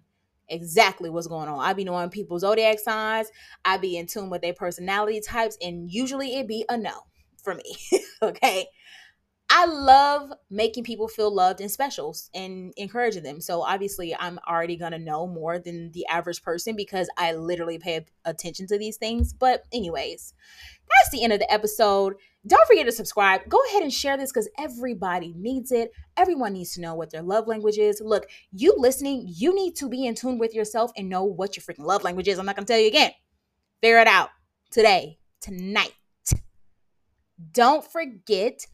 exactly 0.51 1.09
what's 1.09 1.27
going 1.27 1.49
on. 1.49 1.59
I 1.59 1.73
be 1.73 1.83
knowing 1.83 2.09
people's 2.09 2.41
zodiac 2.41 2.79
signs. 2.79 3.31
I 3.65 3.77
be 3.77 3.97
in 3.97 4.07
tune 4.07 4.29
with 4.29 4.41
their 4.41 4.53
personality 4.53 5.21
types, 5.21 5.57
and 5.61 5.91
usually 5.91 6.35
it 6.35 6.47
be 6.47 6.65
a 6.69 6.77
no 6.77 6.91
for 7.43 7.55
me. 7.55 7.75
okay. 8.21 8.67
I 9.53 9.65
love 9.65 10.31
making 10.49 10.85
people 10.85 11.09
feel 11.09 11.29
loved 11.29 11.59
and 11.59 11.69
special 11.69 12.15
and 12.33 12.73
encouraging 12.77 13.23
them. 13.23 13.41
So 13.41 13.61
obviously, 13.61 14.15
I'm 14.17 14.39
already 14.47 14.77
going 14.77 14.93
to 14.93 14.97
know 14.97 15.27
more 15.27 15.59
than 15.59 15.91
the 15.91 16.05
average 16.07 16.41
person 16.41 16.77
because 16.77 17.09
I 17.17 17.33
literally 17.33 17.77
pay 17.77 18.05
attention 18.23 18.65
to 18.67 18.77
these 18.77 18.95
things. 18.95 19.33
But, 19.33 19.65
anyways, 19.73 20.33
that's 20.89 21.11
the 21.11 21.25
end 21.25 21.33
of 21.33 21.39
the 21.39 21.51
episode. 21.51 22.13
Don't 22.47 22.65
forget 22.65 22.85
to 22.85 22.93
subscribe. 22.93 23.41
Go 23.49 23.59
ahead 23.67 23.83
and 23.83 23.91
share 23.91 24.15
this 24.15 24.31
because 24.31 24.47
everybody 24.57 25.33
needs 25.35 25.73
it. 25.73 25.91
Everyone 26.15 26.53
needs 26.53 26.73
to 26.75 26.81
know 26.81 26.95
what 26.95 27.09
their 27.11 27.21
love 27.21 27.45
language 27.45 27.77
is. 27.77 27.99
Look, 27.99 28.29
you 28.53 28.73
listening, 28.77 29.25
you 29.27 29.53
need 29.53 29.75
to 29.75 29.89
be 29.89 30.05
in 30.05 30.15
tune 30.15 30.37
with 30.37 30.55
yourself 30.55 30.93
and 30.95 31.09
know 31.09 31.25
what 31.25 31.57
your 31.57 31.63
freaking 31.63 31.85
love 31.85 32.05
language 32.05 32.29
is. 32.29 32.39
I'm 32.39 32.45
not 32.45 32.55
going 32.55 32.65
to 32.65 32.71
tell 32.71 32.79
you 32.79 32.87
again. 32.87 33.11
Figure 33.81 33.99
it 33.99 34.07
out 34.07 34.29
today, 34.69 35.19
tonight. 35.41 35.91
Don't 37.51 37.83
forget 37.83 38.65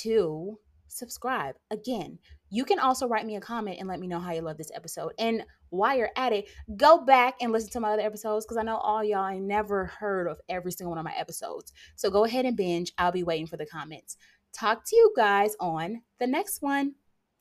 to 0.00 0.58
subscribe. 0.88 1.54
Again, 1.70 2.18
you 2.50 2.64
can 2.64 2.78
also 2.78 3.06
write 3.06 3.26
me 3.26 3.36
a 3.36 3.40
comment 3.40 3.78
and 3.78 3.88
let 3.88 4.00
me 4.00 4.08
know 4.08 4.18
how 4.18 4.32
you 4.32 4.42
love 4.42 4.58
this 4.58 4.72
episode. 4.74 5.12
And 5.18 5.44
while 5.70 5.96
you're 5.96 6.10
at 6.16 6.32
it, 6.32 6.48
go 6.76 7.04
back 7.04 7.34
and 7.40 7.52
listen 7.52 7.70
to 7.70 7.80
my 7.80 7.92
other 7.92 8.02
episodes 8.02 8.44
because 8.44 8.56
I 8.56 8.62
know 8.62 8.76
all 8.78 9.04
y'all 9.04 9.28
ain't 9.28 9.44
never 9.44 9.86
heard 9.86 10.26
of 10.26 10.40
every 10.48 10.72
single 10.72 10.90
one 10.90 10.98
of 10.98 11.04
my 11.04 11.14
episodes. 11.16 11.72
So 11.94 12.10
go 12.10 12.24
ahead 12.24 12.44
and 12.44 12.56
binge. 12.56 12.92
I'll 12.98 13.12
be 13.12 13.22
waiting 13.22 13.46
for 13.46 13.56
the 13.56 13.66
comments. 13.66 14.16
Talk 14.52 14.84
to 14.86 14.96
you 14.96 15.12
guys 15.16 15.54
on 15.60 16.02
the 16.18 16.26
next 16.26 16.60
one. 16.60 16.94